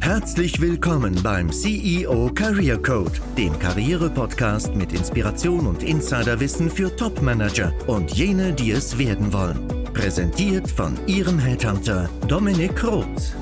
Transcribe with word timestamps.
Herzlich 0.00 0.60
willkommen 0.60 1.22
beim 1.22 1.50
CEO 1.50 2.30
Career 2.34 2.80
Code, 2.80 3.18
dem 3.38 3.58
Karriere-Podcast 3.58 4.74
mit 4.74 4.92
Inspiration 4.92 5.66
und 5.66 5.82
Insiderwissen 5.82 6.70
für 6.70 6.94
Top-Manager 6.94 7.72
und 7.86 8.12
jene, 8.12 8.52
die 8.52 8.70
es 8.70 8.98
werden 8.98 9.32
wollen. 9.32 9.66
Präsentiert 9.94 10.70
von 10.70 10.98
Ihrem 11.06 11.38
Headhunter 11.38 12.10
Dominik 12.28 12.84
Roth. 12.84 13.34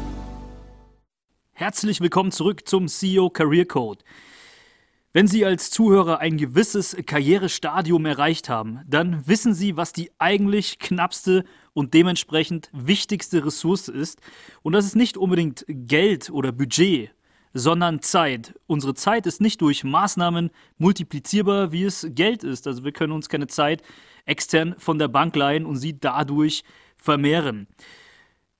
Herzlich 1.52 2.00
willkommen 2.00 2.30
zurück 2.30 2.68
zum 2.68 2.88
CEO 2.88 3.30
Career 3.30 3.66
Code. 3.66 4.04
Wenn 5.14 5.26
Sie 5.26 5.44
als 5.44 5.70
Zuhörer 5.70 6.20
ein 6.20 6.38
gewisses 6.38 6.96
Karrierestadium 7.04 8.06
erreicht 8.06 8.48
haben, 8.48 8.80
dann 8.86 9.26
wissen 9.26 9.52
Sie, 9.52 9.76
was 9.76 9.92
die 9.92 10.10
eigentlich 10.18 10.78
knappste 10.78 11.44
und 11.74 11.92
dementsprechend 11.92 12.70
wichtigste 12.72 13.44
Ressource 13.44 13.88
ist. 13.88 14.22
Und 14.62 14.72
das 14.72 14.86
ist 14.86 14.96
nicht 14.96 15.18
unbedingt 15.18 15.66
Geld 15.68 16.30
oder 16.30 16.50
Budget, 16.50 17.10
sondern 17.52 18.00
Zeit. 18.00 18.54
Unsere 18.66 18.94
Zeit 18.94 19.26
ist 19.26 19.42
nicht 19.42 19.60
durch 19.60 19.84
Maßnahmen 19.84 20.48
multiplizierbar, 20.78 21.72
wie 21.72 21.84
es 21.84 22.06
Geld 22.12 22.42
ist. 22.42 22.66
Also 22.66 22.82
wir 22.82 22.92
können 22.92 23.12
uns 23.12 23.28
keine 23.28 23.48
Zeit 23.48 23.82
extern 24.24 24.74
von 24.78 24.98
der 24.98 25.08
Bank 25.08 25.36
leihen 25.36 25.66
und 25.66 25.76
sie 25.76 26.00
dadurch 26.00 26.64
vermehren. 26.96 27.66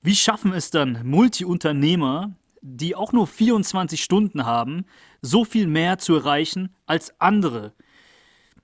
Wie 0.02 0.16
schaffen 0.16 0.52
es 0.52 0.70
dann 0.70 1.00
Multiunternehmer, 1.02 2.34
die 2.62 2.94
auch 2.94 3.12
nur 3.12 3.26
24 3.26 4.02
Stunden 4.02 4.46
haben, 4.46 4.86
so 5.20 5.44
viel 5.44 5.66
mehr 5.66 5.98
zu 5.98 6.14
erreichen 6.14 6.74
als 6.86 7.20
andere. 7.20 7.74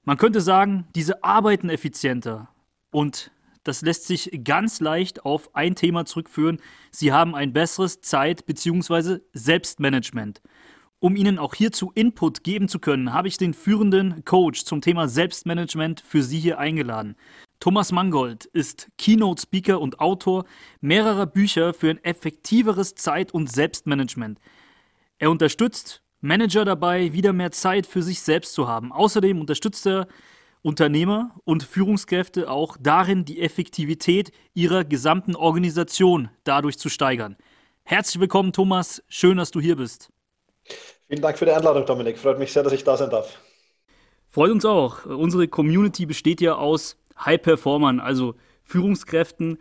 Man 0.05 0.16
könnte 0.16 0.41
sagen, 0.41 0.87
diese 0.95 1.23
arbeiten 1.23 1.69
effizienter 1.69 2.48
und 2.91 3.30
das 3.65 3.83
lässt 3.83 4.07
sich 4.07 4.30
ganz 4.45 4.80
leicht 4.80 5.27
auf 5.27 5.55
ein 5.55 5.74
Thema 5.74 6.07
zurückführen. 6.07 6.59
Sie 6.91 7.12
haben 7.12 7.34
ein 7.34 7.52
besseres 7.52 8.01
Zeit- 8.01 8.47
bzw. 8.47 9.19
Selbstmanagement. 9.34 10.41
Um 11.01 11.16
Ihnen 11.16 11.38
auch 11.38 11.55
hierzu 11.55 11.93
Input 11.95 12.43
geben 12.45 12.68
zu 12.68 12.79
können, 12.79 13.12
habe 13.12 13.29
ich 13.29 13.37
den 13.37 13.52
führenden 13.52 14.24
Coach 14.24 14.65
zum 14.65 14.80
Thema 14.80 15.07
Selbstmanagement 15.07 16.01
für 16.01 16.23
Sie 16.23 16.40
hier 16.40 16.59
eingeladen. 16.59 17.15
Thomas 17.60 17.90
Mangold 17.90 18.45
ist 18.45 18.88
Keynote-Speaker 18.98 19.80
und 19.80 19.98
Autor 19.98 20.45
mehrerer 20.80 21.26
Bücher 21.26 21.74
für 21.74 21.90
ein 21.90 22.02
effektiveres 22.04 22.95
Zeit- 22.95 23.34
und 23.34 23.50
Selbstmanagement. 23.50 24.38
Er 25.18 25.30
unterstützt 25.32 26.02
Manager 26.20 26.65
dabei, 26.65 27.12
wieder 27.12 27.32
mehr 27.32 27.50
Zeit 27.50 27.87
für 27.87 28.02
sich 28.02 28.20
selbst 28.20 28.54
zu 28.54 28.68
haben. 28.68 28.92
Außerdem 28.92 29.40
unterstützt 29.40 29.87
er 29.88 30.06
Unternehmer 30.62 31.34
und 31.45 31.65
Führungskräfte 31.65 32.48
auch 32.48 32.76
darin, 32.78 33.24
die 33.24 33.40
Effektivität 33.40 34.30
ihrer 34.54 34.84
gesamten 34.84 35.34
Organisation 35.34 36.30
dadurch 36.45 36.78
zu 36.78 36.88
steigern. 36.88 37.37
Herzlich 37.82 38.20
willkommen, 38.20 38.52
Thomas. 38.52 39.02
Schön, 39.09 39.37
dass 39.37 39.50
du 39.50 39.60
hier 39.60 39.76
bist. 39.76 40.10
Vielen 41.09 41.22
Dank 41.22 41.37
für 41.37 41.46
die 41.46 41.52
Einladung, 41.52 41.87
Dominik. 41.87 42.18
Freut 42.18 42.38
mich 42.38 42.52
sehr, 42.52 42.62
dass 42.62 42.72
ich 42.72 42.84
da 42.84 42.96
sein 42.96 43.10
darf. 43.10 43.40
Freut 44.28 44.52
uns 44.52 44.65
auch. 44.65 45.06
Unsere 45.06 45.48
Community 45.48 46.06
besteht 46.06 46.40
ja 46.40 46.54
aus 46.54 46.96
High-Performern, 47.19 48.01
also 48.01 48.35
Führungskräften, 48.63 49.59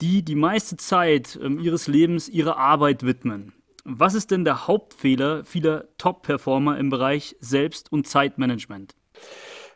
die 0.00 0.24
die 0.24 0.34
meiste 0.34 0.76
Zeit 0.76 1.36
äh, 1.36 1.48
ihres 1.48 1.86
Lebens 1.86 2.28
ihrer 2.28 2.56
Arbeit 2.56 3.04
widmen. 3.04 3.52
Was 3.84 4.14
ist 4.14 4.30
denn 4.30 4.44
der 4.44 4.66
Hauptfehler 4.66 5.44
vieler 5.44 5.88
Top-Performer 5.96 6.78
im 6.78 6.90
Bereich 6.90 7.36
Selbst- 7.40 7.90
und 7.90 8.06
Zeitmanagement? 8.06 8.94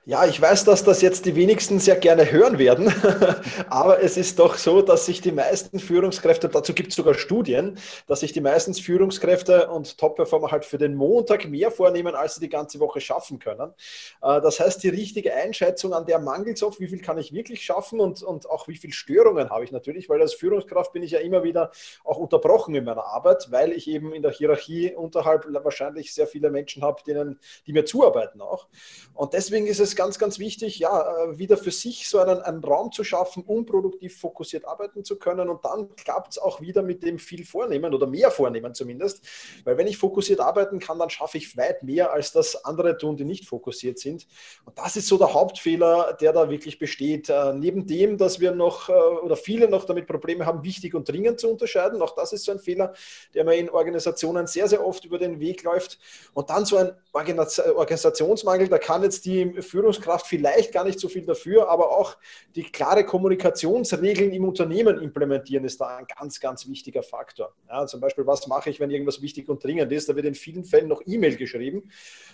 Ja, 0.06 0.26
ich 0.26 0.38
weiß, 0.38 0.64
dass 0.64 0.84
das 0.84 1.00
jetzt 1.00 1.24
die 1.24 1.34
wenigsten 1.34 1.78
sehr 1.78 1.96
gerne 1.96 2.30
hören 2.30 2.58
werden, 2.58 2.92
aber 3.70 4.02
es 4.02 4.18
ist 4.18 4.38
doch 4.38 4.58
so, 4.58 4.82
dass 4.82 5.06
sich 5.06 5.22
die 5.22 5.32
meisten 5.32 5.78
Führungskräfte, 5.78 6.50
dazu 6.50 6.74
gibt 6.74 6.90
es 6.90 6.96
sogar 6.96 7.14
Studien, 7.14 7.78
dass 8.06 8.20
sich 8.20 8.34
die 8.34 8.42
meisten 8.42 8.74
Führungskräfte 8.74 9.70
und 9.70 9.96
Top-Performer 9.96 10.50
halt 10.50 10.66
für 10.66 10.76
den 10.76 10.94
Montag 10.94 11.48
mehr 11.48 11.70
vornehmen, 11.70 12.14
als 12.14 12.34
sie 12.34 12.42
die 12.42 12.50
ganze 12.50 12.80
Woche 12.80 13.00
schaffen 13.00 13.38
können. 13.38 13.72
Äh, 14.20 14.42
das 14.42 14.60
heißt, 14.60 14.82
die 14.82 14.90
richtige 14.90 15.32
Einschätzung, 15.32 15.94
an 15.94 16.04
der 16.04 16.18
mangelt 16.18 16.58
es 16.58 16.62
oft, 16.62 16.80
wie 16.80 16.88
viel 16.88 17.00
kann 17.00 17.16
ich 17.16 17.32
wirklich 17.32 17.64
schaffen 17.64 17.98
und, 17.98 18.22
und 18.22 18.46
auch 18.50 18.68
wie 18.68 18.76
viele 18.76 18.92
Störungen 18.92 19.48
habe 19.48 19.64
ich 19.64 19.72
natürlich, 19.72 20.10
weil 20.10 20.20
als 20.20 20.34
Führungskraft 20.34 20.92
bin 20.92 21.02
ich 21.02 21.12
ja 21.12 21.20
immer 21.20 21.44
wieder 21.44 21.70
auch 22.04 22.18
unterbrochen 22.18 22.74
in 22.74 22.84
meiner 22.84 23.06
Arbeit, 23.06 23.46
weil 23.50 23.72
ich 23.72 23.88
eben 23.88 24.12
in 24.12 24.20
der 24.20 24.32
Hierarchie 24.32 24.94
unterhalb 24.94 25.46
wahrscheinlich 25.64 26.12
sehr 26.12 26.26
viele 26.26 26.50
Menschen 26.50 26.82
habe, 26.82 27.02
denen, 27.06 27.40
die 27.66 27.72
mir 27.72 27.86
zuarbeiten 27.86 28.42
auch. 28.42 28.66
Und 29.14 29.32
deswegen 29.32 29.66
ist 29.66 29.80
es 29.80 29.93
ganz, 29.96 30.18
ganz 30.18 30.38
wichtig, 30.38 30.78
ja, 30.78 31.24
äh, 31.24 31.38
wieder 31.38 31.56
für 31.56 31.70
sich 31.70 32.08
so 32.08 32.18
einen, 32.18 32.40
einen 32.42 32.62
Raum 32.62 32.92
zu 32.92 33.04
schaffen, 33.04 33.42
um 33.46 33.66
produktiv 33.66 34.18
fokussiert 34.18 34.64
arbeiten 34.66 35.04
zu 35.04 35.18
können. 35.18 35.48
Und 35.48 35.64
dann 35.64 35.94
klappt 35.96 36.32
es 36.32 36.38
auch 36.38 36.60
wieder 36.60 36.82
mit 36.82 37.02
dem 37.02 37.18
viel 37.18 37.44
Vornehmen 37.44 37.94
oder 37.94 38.06
mehr 38.06 38.30
Vornehmen 38.30 38.74
zumindest. 38.74 39.24
Weil 39.64 39.76
wenn 39.76 39.86
ich 39.86 39.98
fokussiert 39.98 40.40
arbeiten 40.40 40.78
kann, 40.78 40.98
dann 40.98 41.10
schaffe 41.10 41.38
ich 41.38 41.56
weit 41.56 41.82
mehr, 41.82 42.12
als 42.12 42.32
das 42.32 42.64
andere 42.64 42.96
tun, 42.96 43.16
die 43.16 43.24
nicht 43.24 43.46
fokussiert 43.46 43.98
sind. 43.98 44.26
Und 44.64 44.78
das 44.78 44.96
ist 44.96 45.08
so 45.08 45.18
der 45.18 45.34
Hauptfehler, 45.34 46.16
der 46.20 46.32
da 46.32 46.50
wirklich 46.50 46.78
besteht. 46.78 47.28
Äh, 47.28 47.54
neben 47.54 47.86
dem, 47.86 48.18
dass 48.18 48.40
wir 48.40 48.52
noch 48.52 48.88
äh, 48.88 48.92
oder 48.92 49.36
viele 49.36 49.68
noch 49.68 49.84
damit 49.84 50.06
Probleme 50.06 50.46
haben, 50.46 50.64
wichtig 50.64 50.94
und 50.94 51.08
dringend 51.08 51.40
zu 51.40 51.50
unterscheiden. 51.50 52.00
Auch 52.02 52.14
das 52.14 52.32
ist 52.32 52.44
so 52.44 52.52
ein 52.52 52.58
Fehler, 52.58 52.94
der 53.34 53.44
mir 53.44 53.56
in 53.56 53.70
Organisationen 53.70 54.46
sehr, 54.46 54.68
sehr 54.68 54.84
oft 54.84 55.04
über 55.04 55.18
den 55.18 55.40
Weg 55.40 55.62
läuft. 55.62 55.98
Und 56.32 56.50
dann 56.50 56.64
so 56.64 56.76
ein 56.76 56.92
Organisationsmangel, 57.12 58.68
da 58.68 58.78
kann 58.78 59.02
jetzt 59.02 59.24
die 59.24 59.62
Führung 59.62 59.83
Führungskraft 59.84 60.26
vielleicht 60.26 60.72
gar 60.72 60.84
nicht 60.84 60.98
so 60.98 61.08
viel 61.08 61.26
dafür, 61.26 61.68
aber 61.68 61.90
auch 61.90 62.16
die 62.54 62.62
klare 62.62 63.04
Kommunikationsregeln 63.04 64.32
im 64.32 64.48
Unternehmen 64.48 64.98
implementieren 65.00 65.64
ist 65.64 65.80
da 65.80 65.98
ein 65.98 66.06
ganz, 66.18 66.40
ganz 66.40 66.66
wichtiger 66.66 67.02
Faktor. 67.02 67.52
Ja, 67.68 67.86
zum 67.86 68.00
Beispiel, 68.00 68.26
was 68.26 68.46
mache 68.46 68.70
ich, 68.70 68.80
wenn 68.80 68.90
irgendwas 68.90 69.20
wichtig 69.20 69.48
und 69.48 69.62
dringend 69.62 69.92
ist? 69.92 70.08
Da 70.08 70.16
wird 70.16 70.24
in 70.24 70.34
vielen 70.34 70.64
Fällen 70.64 70.88
noch 70.88 71.02
E-Mail 71.04 71.36
geschrieben. 71.36 71.90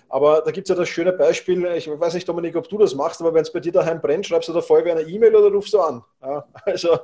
Aber 0.09 0.43
da 0.43 0.53
gibt 0.53 0.67
es 0.67 0.69
ja 0.69 0.77
das 0.77 0.89
schöne 0.89 1.13
Beispiel, 1.13 1.65
ich 1.77 1.89
weiß 1.89 2.15
nicht, 2.15 2.29
Dominik, 2.29 2.55
ob 2.55 2.69
du 2.69 2.79
das 2.79 2.95
machst, 2.95 3.21
aber 3.21 3.35
wenn 3.35 3.43
es 3.43 3.53
bei 3.53 3.61
dir 3.61 3.73
daheim 3.73 4.01
brennt, 4.01 4.27
schreibst 4.27 4.49
du 4.49 4.53
der 4.53 4.63
Feuerwehr 4.63 4.97
eine 4.97 5.09
E-Mail 5.09 5.35
oder 5.35 5.53
rufst 5.53 5.73
du 5.73 5.81
an? 5.81 6.05
Ja, 6.23 6.47
also, 6.65 6.99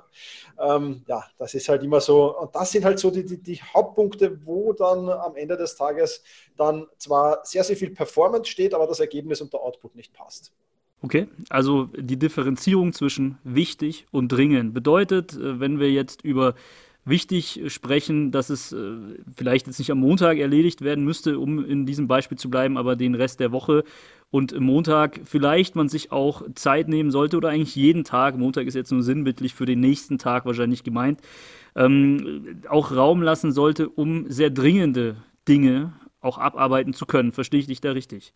ähm, 0.58 1.02
ja, 1.06 1.24
das 1.38 1.54
ist 1.54 1.68
halt 1.68 1.82
immer 1.82 2.00
so. 2.00 2.38
Und 2.38 2.54
das 2.54 2.70
sind 2.72 2.84
halt 2.84 2.98
so 2.98 3.10
die, 3.10 3.24
die, 3.24 3.42
die 3.42 3.60
Hauptpunkte, 3.62 4.44
wo 4.44 4.72
dann 4.72 5.08
am 5.08 5.36
Ende 5.36 5.56
des 5.56 5.74
Tages 5.76 6.22
dann 6.56 6.86
zwar 6.98 7.40
sehr, 7.44 7.64
sehr 7.64 7.76
viel 7.76 7.90
Performance 7.90 8.50
steht, 8.50 8.74
aber 8.74 8.86
das 8.86 9.00
Ergebnis 9.00 9.40
und 9.40 9.52
der 9.52 9.60
Output 9.60 9.94
nicht 9.94 10.12
passt. 10.12 10.52
Okay, 11.02 11.28
also 11.50 11.84
die 11.96 12.18
Differenzierung 12.18 12.92
zwischen 12.92 13.38
wichtig 13.44 14.06
und 14.10 14.28
dringend 14.28 14.74
bedeutet, 14.74 15.34
äh, 15.34 15.60
wenn 15.60 15.78
wir 15.78 15.90
jetzt 15.90 16.22
über 16.22 16.54
wichtig 17.06 17.62
sprechen, 17.68 18.32
dass 18.32 18.50
es 18.50 18.72
äh, 18.72 18.96
vielleicht 19.36 19.66
jetzt 19.66 19.78
nicht 19.78 19.90
am 19.90 20.00
Montag 20.00 20.38
erledigt 20.38 20.82
werden 20.82 21.04
müsste, 21.04 21.38
um 21.38 21.64
in 21.64 21.86
diesem 21.86 22.08
Beispiel 22.08 22.36
zu 22.36 22.50
bleiben, 22.50 22.76
aber 22.76 22.96
den 22.96 23.14
Rest 23.14 23.40
der 23.40 23.52
Woche 23.52 23.84
und 24.30 24.58
Montag 24.58 25.20
vielleicht 25.24 25.76
man 25.76 25.88
sich 25.88 26.10
auch 26.10 26.42
Zeit 26.54 26.88
nehmen 26.88 27.10
sollte 27.10 27.36
oder 27.36 27.50
eigentlich 27.50 27.76
jeden 27.76 28.04
Tag, 28.04 28.36
Montag 28.36 28.66
ist 28.66 28.74
jetzt 28.74 28.90
nur 28.90 29.02
sinnbildlich 29.02 29.54
für 29.54 29.66
den 29.66 29.80
nächsten 29.80 30.18
Tag 30.18 30.44
wahrscheinlich 30.46 30.82
gemeint, 30.82 31.20
ähm, 31.76 32.60
auch 32.68 32.90
Raum 32.90 33.22
lassen 33.22 33.52
sollte, 33.52 33.88
um 33.88 34.28
sehr 34.28 34.50
dringende 34.50 35.16
Dinge 35.48 35.92
auch 36.20 36.38
abarbeiten 36.38 36.92
zu 36.92 37.06
können. 37.06 37.30
Verstehe 37.30 37.60
ich 37.60 37.68
dich 37.68 37.80
da 37.80 37.92
richtig? 37.92 38.34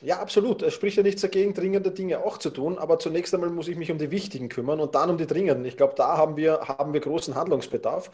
Ja, 0.00 0.20
absolut. 0.20 0.62
Es 0.62 0.74
spricht 0.74 0.96
ja 0.96 1.02
nichts 1.02 1.22
dagegen, 1.22 1.54
dringende 1.54 1.90
Dinge 1.90 2.24
auch 2.24 2.38
zu 2.38 2.50
tun, 2.50 2.78
aber 2.78 3.00
zunächst 3.00 3.34
einmal 3.34 3.50
muss 3.50 3.66
ich 3.66 3.76
mich 3.76 3.90
um 3.90 3.98
die 3.98 4.12
wichtigen 4.12 4.48
kümmern 4.48 4.78
und 4.78 4.94
dann 4.94 5.10
um 5.10 5.18
die 5.18 5.26
dringenden. 5.26 5.64
Ich 5.64 5.76
glaube, 5.76 5.94
da 5.96 6.16
haben 6.16 6.36
wir, 6.36 6.60
haben 6.60 6.92
wir 6.92 7.00
großen 7.00 7.34
Handlungsbedarf. 7.34 8.10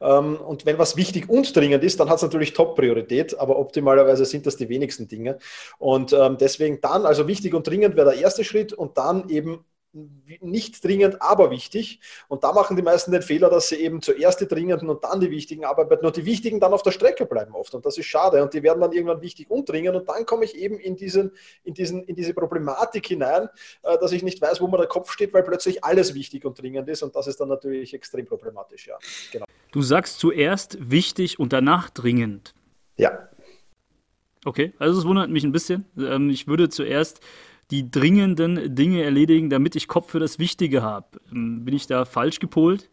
Ähm, 0.00 0.36
und 0.36 0.66
wenn 0.66 0.78
was 0.78 0.96
wichtig 0.96 1.28
und 1.28 1.54
dringend 1.54 1.84
ist, 1.84 2.00
dann 2.00 2.08
hat 2.10 2.16
es 2.16 2.22
natürlich 2.22 2.54
Top-Priorität, 2.54 3.38
aber 3.38 3.56
optimalerweise 3.58 4.24
sind 4.24 4.46
das 4.46 4.56
die 4.56 4.68
wenigsten 4.68 5.06
Dinge. 5.06 5.38
Und 5.78 6.12
ähm, 6.12 6.38
deswegen 6.40 6.80
dann, 6.80 7.06
also 7.06 7.28
wichtig 7.28 7.54
und 7.54 7.66
dringend 7.66 7.94
wäre 7.96 8.10
der 8.10 8.20
erste 8.20 8.42
Schritt 8.42 8.72
und 8.72 8.98
dann 8.98 9.28
eben 9.28 9.64
nicht 9.92 10.84
dringend, 10.84 11.22
aber 11.22 11.50
wichtig. 11.50 12.00
Und 12.28 12.44
da 12.44 12.52
machen 12.52 12.76
die 12.76 12.82
meisten 12.82 13.10
den 13.10 13.22
Fehler, 13.22 13.48
dass 13.48 13.68
sie 13.68 13.76
eben 13.76 14.02
zuerst 14.02 14.40
die 14.40 14.46
dringenden 14.46 14.90
und 14.90 15.02
dann 15.02 15.20
die 15.20 15.30
wichtigen 15.30 15.64
arbeiten 15.64 16.04
und 16.04 16.16
die 16.16 16.26
wichtigen 16.26 16.60
dann 16.60 16.72
auf 16.72 16.82
der 16.82 16.90
Strecke 16.90 17.24
bleiben 17.26 17.54
oft. 17.54 17.74
Und 17.74 17.86
das 17.86 17.96
ist 17.96 18.06
schade. 18.06 18.42
Und 18.42 18.52
die 18.52 18.62
werden 18.62 18.80
dann 18.80 18.92
irgendwann 18.92 19.22
wichtig 19.22 19.50
und 19.50 19.68
dringend. 19.68 19.96
Und 19.96 20.08
dann 20.08 20.26
komme 20.26 20.44
ich 20.44 20.56
eben 20.56 20.78
in, 20.78 20.96
diesen, 20.96 21.32
in, 21.64 21.74
diesen, 21.74 22.04
in 22.04 22.14
diese 22.16 22.34
Problematik 22.34 23.06
hinein, 23.06 23.48
äh, 23.82 23.98
dass 23.98 24.12
ich 24.12 24.22
nicht 24.22 24.40
weiß, 24.40 24.60
wo 24.60 24.68
mir 24.68 24.78
der 24.78 24.86
Kopf 24.86 25.10
steht, 25.10 25.32
weil 25.32 25.42
plötzlich 25.42 25.82
alles 25.82 26.14
wichtig 26.14 26.44
und 26.44 26.60
dringend 26.60 26.88
ist. 26.88 27.02
Und 27.02 27.16
das 27.16 27.26
ist 27.26 27.40
dann 27.40 27.48
natürlich 27.48 27.94
extrem 27.94 28.26
problematisch. 28.26 28.86
Ja, 28.86 28.98
genau. 29.32 29.46
Du 29.72 29.82
sagst 29.82 30.18
zuerst 30.18 30.78
wichtig 30.80 31.38
und 31.38 31.52
danach 31.52 31.90
dringend. 31.90 32.54
Ja. 32.96 33.28
Okay, 34.44 34.72
also 34.78 34.98
es 34.98 35.06
wundert 35.06 35.30
mich 35.30 35.44
ein 35.44 35.52
bisschen. 35.52 35.84
Ähm, 35.98 36.30
ich 36.30 36.46
würde 36.46 36.68
zuerst 36.68 37.20
die 37.70 37.90
dringenden 37.90 38.74
Dinge 38.74 39.02
erledigen, 39.02 39.50
damit 39.50 39.76
ich 39.76 39.88
Kopf 39.88 40.10
für 40.10 40.20
das 40.20 40.38
Wichtige 40.38 40.82
habe. 40.82 41.20
Ähm, 41.32 41.64
bin 41.64 41.74
ich 41.74 41.86
da 41.86 42.04
falsch 42.04 42.40
gepolt? 42.40 42.90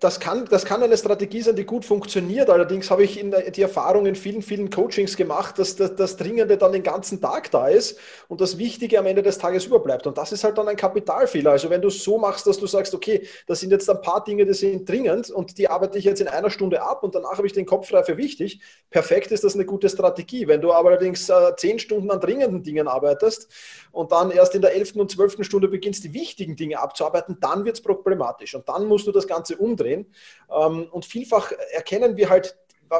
Das 0.00 0.20
kann, 0.20 0.44
das 0.44 0.66
kann 0.66 0.82
eine 0.82 0.98
Strategie 0.98 1.40
sein, 1.40 1.56
die 1.56 1.64
gut 1.64 1.82
funktioniert. 1.84 2.50
Allerdings 2.50 2.90
habe 2.90 3.04
ich 3.04 3.18
in 3.18 3.34
die 3.54 3.62
Erfahrung 3.62 4.04
in 4.04 4.16
vielen, 4.16 4.42
vielen 4.42 4.68
Coachings 4.68 5.16
gemacht, 5.16 5.58
dass 5.58 5.76
das, 5.76 5.96
das, 5.96 6.18
Dringende 6.18 6.58
dann 6.58 6.72
den 6.72 6.82
ganzen 6.82 7.20
Tag 7.22 7.50
da 7.50 7.68
ist 7.68 7.98
und 8.28 8.40
das 8.42 8.58
Wichtige 8.58 8.98
am 8.98 9.06
Ende 9.06 9.22
des 9.22 9.38
Tages 9.38 9.64
überbleibt. 9.64 10.06
Und 10.06 10.18
das 10.18 10.32
ist 10.32 10.44
halt 10.44 10.58
dann 10.58 10.68
ein 10.68 10.76
Kapitalfehler. 10.76 11.52
Also 11.52 11.70
wenn 11.70 11.80
du 11.80 11.88
es 11.88 12.04
so 12.04 12.18
machst, 12.18 12.46
dass 12.46 12.58
du 12.58 12.66
sagst, 12.66 12.94
okay, 12.94 13.26
das 13.46 13.60
sind 13.60 13.70
jetzt 13.70 13.88
ein 13.88 14.00
paar 14.02 14.22
Dinge, 14.22 14.44
die 14.44 14.52
sind 14.52 14.86
dringend 14.86 15.30
und 15.30 15.56
die 15.56 15.68
arbeite 15.68 15.98
ich 15.98 16.04
jetzt 16.04 16.20
in 16.20 16.28
einer 16.28 16.50
Stunde 16.50 16.82
ab 16.82 17.02
und 17.02 17.14
danach 17.14 17.38
habe 17.38 17.46
ich 17.46 17.54
den 17.54 17.64
Kopf 17.64 17.88
frei 17.88 18.02
für 18.02 18.18
wichtig. 18.18 18.60
Perfekt 18.90 19.32
ist 19.32 19.42
das 19.42 19.54
eine 19.54 19.64
gute 19.64 19.88
Strategie. 19.88 20.48
Wenn 20.48 20.60
du 20.60 20.72
aber 20.72 20.90
allerdings 20.90 21.30
äh, 21.30 21.56
zehn 21.56 21.78
Stunden 21.78 22.10
an 22.10 22.20
dringenden 22.20 22.62
Dingen 22.62 22.88
arbeitest 22.88 23.48
und 23.92 24.12
dann 24.12 24.30
erst 24.30 24.54
in 24.54 24.60
der 24.60 24.74
elften 24.74 25.00
und 25.00 25.10
zwölften 25.10 25.44
Stunde 25.44 25.68
beginnst, 25.68 26.04
die 26.04 26.12
wichtigen 26.12 26.56
Dinge 26.56 26.78
abzuarbeiten, 26.78 27.38
dann 27.40 27.64
wird 27.64 27.76
es 27.76 27.82
problematisch. 27.82 28.54
Und 28.54 28.68
dann 28.68 28.86
musst 28.86 29.06
du 29.06 29.12
das 29.12 29.26
Ganze 29.26 29.56
umdrehen. 29.56 29.87
Ähm, 29.92 30.88
und 30.90 31.04
vielfach 31.04 31.52
erkennen 31.72 32.16
wir 32.16 32.28
halt 32.28 32.56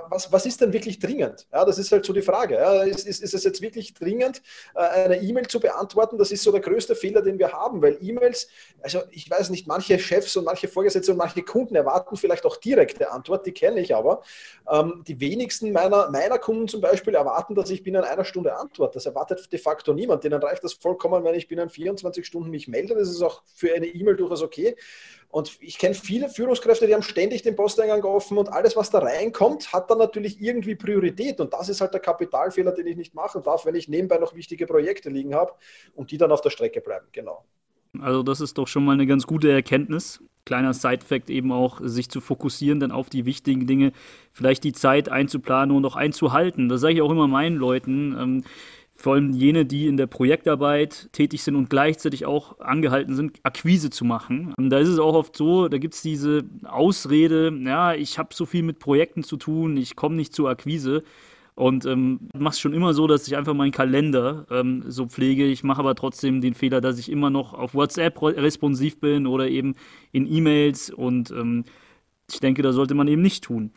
was, 0.08 0.30
was 0.32 0.46
ist 0.46 0.60
denn 0.60 0.72
wirklich 0.72 0.98
dringend? 0.98 1.46
Ja, 1.52 1.64
das 1.64 1.78
ist 1.78 1.90
halt 1.92 2.04
so 2.04 2.12
die 2.12 2.22
Frage. 2.22 2.54
Ja, 2.56 2.82
ist, 2.82 3.06
ist, 3.06 3.22
ist, 3.22 3.34
es 3.34 3.44
jetzt 3.44 3.60
wirklich 3.60 3.94
dringend, 3.94 4.42
äh, 4.74 4.80
eine 4.80 5.20
E-Mail 5.20 5.46
zu 5.46 5.60
beantworten? 5.60 6.18
Das 6.18 6.30
ist 6.30 6.42
so 6.42 6.52
der 6.52 6.60
größte 6.60 6.94
Fehler, 6.94 7.22
den 7.22 7.38
wir 7.38 7.52
haben, 7.52 7.82
weil 7.82 7.98
E-Mails, 8.00 8.48
also 8.82 9.00
ich 9.10 9.30
weiß 9.30 9.50
nicht, 9.50 9.66
manche 9.66 9.98
Chefs 9.98 10.36
und 10.36 10.44
manche 10.44 10.68
Vorgesetzte 10.68 11.12
und 11.12 11.18
manche 11.18 11.42
Kunden 11.42 11.74
erwarten 11.74 12.16
vielleicht 12.16 12.44
auch 12.44 12.56
direkte 12.56 13.10
Antwort, 13.10 13.46
die 13.46 13.52
kenne 13.52 13.80
ich 13.80 13.94
aber. 13.94 14.22
Ähm, 14.70 15.04
die 15.06 15.20
wenigsten 15.20 15.72
meiner, 15.72 16.10
meiner 16.10 16.38
Kunden 16.38 16.68
zum 16.68 16.80
Beispiel 16.80 17.14
erwarten, 17.14 17.54
dass 17.54 17.70
ich 17.70 17.82
binnen 17.82 18.04
einer 18.04 18.24
Stunde 18.24 18.56
antworte. 18.56 18.94
Das 18.94 19.06
erwartet 19.06 19.52
de 19.52 19.58
facto 19.58 19.92
niemand. 19.92 20.24
Denen 20.24 20.42
reicht 20.42 20.64
das 20.64 20.74
vollkommen, 20.74 21.24
wenn 21.24 21.34
ich 21.34 21.48
binnen 21.48 21.70
24 21.70 22.26
Stunden 22.26 22.50
mich 22.50 22.68
melde. 22.68 22.94
Das 22.94 23.08
ist 23.08 23.22
auch 23.22 23.42
für 23.54 23.74
eine 23.74 23.86
E-Mail 23.86 24.16
durchaus 24.16 24.42
okay. 24.42 24.76
Und 25.30 25.58
ich 25.60 25.78
kenne 25.78 25.94
viele 25.94 26.30
Führungskräfte, 26.30 26.86
die 26.86 26.94
haben 26.94 27.02
ständig 27.02 27.42
den 27.42 27.54
Posteingang 27.54 28.02
offen 28.04 28.38
und 28.38 28.48
alles, 28.50 28.76
was 28.76 28.90
da 28.90 29.00
reinkommt, 29.00 29.72
hat 29.72 29.90
dann 29.90 29.98
natürlich 29.98 30.40
irgendwie 30.40 30.74
Priorität. 30.74 31.38
Und 31.40 31.52
das 31.52 31.68
ist 31.68 31.82
halt 31.82 31.92
der 31.92 32.00
Kapitalfehler, 32.00 32.72
den 32.72 32.86
ich 32.86 32.96
nicht 32.96 33.14
machen 33.14 33.42
darf, 33.42 33.66
wenn 33.66 33.74
ich 33.74 33.88
nebenbei 33.88 34.16
noch 34.16 34.34
wichtige 34.34 34.66
Projekte 34.66 35.10
liegen 35.10 35.34
habe 35.34 35.52
und 35.94 36.10
die 36.10 36.16
dann 36.16 36.32
auf 36.32 36.40
der 36.40 36.50
Strecke 36.50 36.80
bleiben. 36.80 37.06
Genau. 37.12 37.44
Also 38.00 38.22
das 38.22 38.40
ist 38.40 38.56
doch 38.56 38.68
schon 38.68 38.84
mal 38.84 38.92
eine 38.92 39.06
ganz 39.06 39.26
gute 39.26 39.50
Erkenntnis. 39.50 40.22
Kleiner 40.46 40.72
Side-Fact 40.72 41.28
eben 41.28 41.52
auch, 41.52 41.80
sich 41.82 42.08
zu 42.08 42.22
fokussieren 42.22 42.80
dann 42.80 42.90
auf 42.90 43.10
die 43.10 43.26
wichtigen 43.26 43.66
Dinge, 43.66 43.92
vielleicht 44.32 44.64
die 44.64 44.72
Zeit 44.72 45.10
einzuplanen 45.10 45.76
und 45.76 45.84
auch 45.84 45.96
einzuhalten. 45.96 46.70
Das 46.70 46.80
sage 46.80 46.94
ich 46.94 47.02
auch 47.02 47.10
immer 47.10 47.28
meinen 47.28 47.56
Leuten. 47.56 48.16
Ähm, 48.18 48.44
vor 49.00 49.14
allem 49.14 49.32
jene, 49.32 49.64
die 49.64 49.86
in 49.86 49.96
der 49.96 50.08
Projektarbeit 50.08 51.08
tätig 51.12 51.44
sind 51.44 51.54
und 51.54 51.70
gleichzeitig 51.70 52.26
auch 52.26 52.58
angehalten 52.58 53.14
sind, 53.14 53.38
Akquise 53.44 53.90
zu 53.90 54.04
machen. 54.04 54.52
Und 54.58 54.70
da 54.70 54.78
ist 54.80 54.88
es 54.88 54.98
auch 54.98 55.14
oft 55.14 55.36
so, 55.36 55.68
da 55.68 55.78
gibt 55.78 55.94
es 55.94 56.02
diese 56.02 56.42
Ausrede, 56.64 57.56
ja, 57.64 57.94
ich 57.94 58.18
habe 58.18 58.34
so 58.34 58.44
viel 58.44 58.64
mit 58.64 58.80
Projekten 58.80 59.22
zu 59.22 59.36
tun, 59.36 59.76
ich 59.76 59.94
komme 59.94 60.16
nicht 60.16 60.34
zur 60.34 60.50
Akquise. 60.50 61.04
Und 61.54 61.86
ähm, 61.86 62.28
mache 62.36 62.54
es 62.54 62.60
schon 62.60 62.72
immer 62.72 62.92
so, 62.92 63.06
dass 63.06 63.26
ich 63.26 63.36
einfach 63.36 63.54
meinen 63.54 63.72
Kalender 63.72 64.46
ähm, 64.50 64.84
so 64.86 65.06
pflege. 65.06 65.44
Ich 65.44 65.64
mache 65.64 65.80
aber 65.80 65.94
trotzdem 65.94 66.40
den 66.40 66.54
Fehler, 66.54 66.80
dass 66.80 66.98
ich 66.98 67.10
immer 67.10 67.30
noch 67.30 67.52
auf 67.52 67.74
WhatsApp 67.74 68.20
responsiv 68.22 69.00
bin 69.00 69.26
oder 69.26 69.48
eben 69.48 69.74
in 70.12 70.32
E-Mails. 70.32 70.90
Und 70.90 71.32
ähm, 71.32 71.64
ich 72.30 72.38
denke, 72.40 72.62
das 72.62 72.76
sollte 72.76 72.94
man 72.94 73.08
eben 73.08 73.22
nicht 73.22 73.44
tun. 73.44 73.72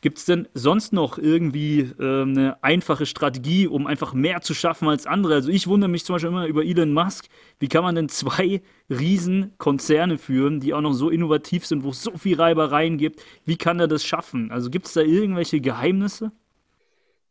Gibt 0.00 0.18
es 0.18 0.24
denn 0.24 0.46
sonst 0.54 0.92
noch 0.92 1.18
irgendwie 1.18 1.80
äh, 1.98 2.22
eine 2.22 2.62
einfache 2.62 3.06
Strategie, 3.06 3.66
um 3.66 3.86
einfach 3.86 4.12
mehr 4.14 4.40
zu 4.40 4.54
schaffen 4.54 4.88
als 4.88 5.06
andere? 5.06 5.34
Also 5.34 5.50
ich 5.50 5.66
wundere 5.66 5.90
mich 5.90 6.04
zum 6.04 6.14
Beispiel 6.14 6.30
immer 6.30 6.46
über 6.46 6.64
Elon 6.64 6.92
Musk. 6.92 7.26
Wie 7.58 7.68
kann 7.68 7.82
man 7.82 7.94
denn 7.94 8.08
zwei 8.08 8.62
Riesenkonzerne 8.90 10.18
führen, 10.18 10.60
die 10.60 10.74
auch 10.74 10.80
noch 10.80 10.92
so 10.92 11.10
innovativ 11.10 11.66
sind, 11.66 11.82
wo 11.82 11.90
es 11.90 12.02
so 12.02 12.12
viel 12.16 12.36
Reibereien 12.36 12.98
gibt? 12.98 13.22
Wie 13.44 13.56
kann 13.56 13.80
er 13.80 13.88
das 13.88 14.04
schaffen? 14.04 14.50
Also 14.50 14.70
gibt 14.70 14.86
es 14.86 14.92
da 14.92 15.00
irgendwelche 15.00 15.60
Geheimnisse? 15.60 16.32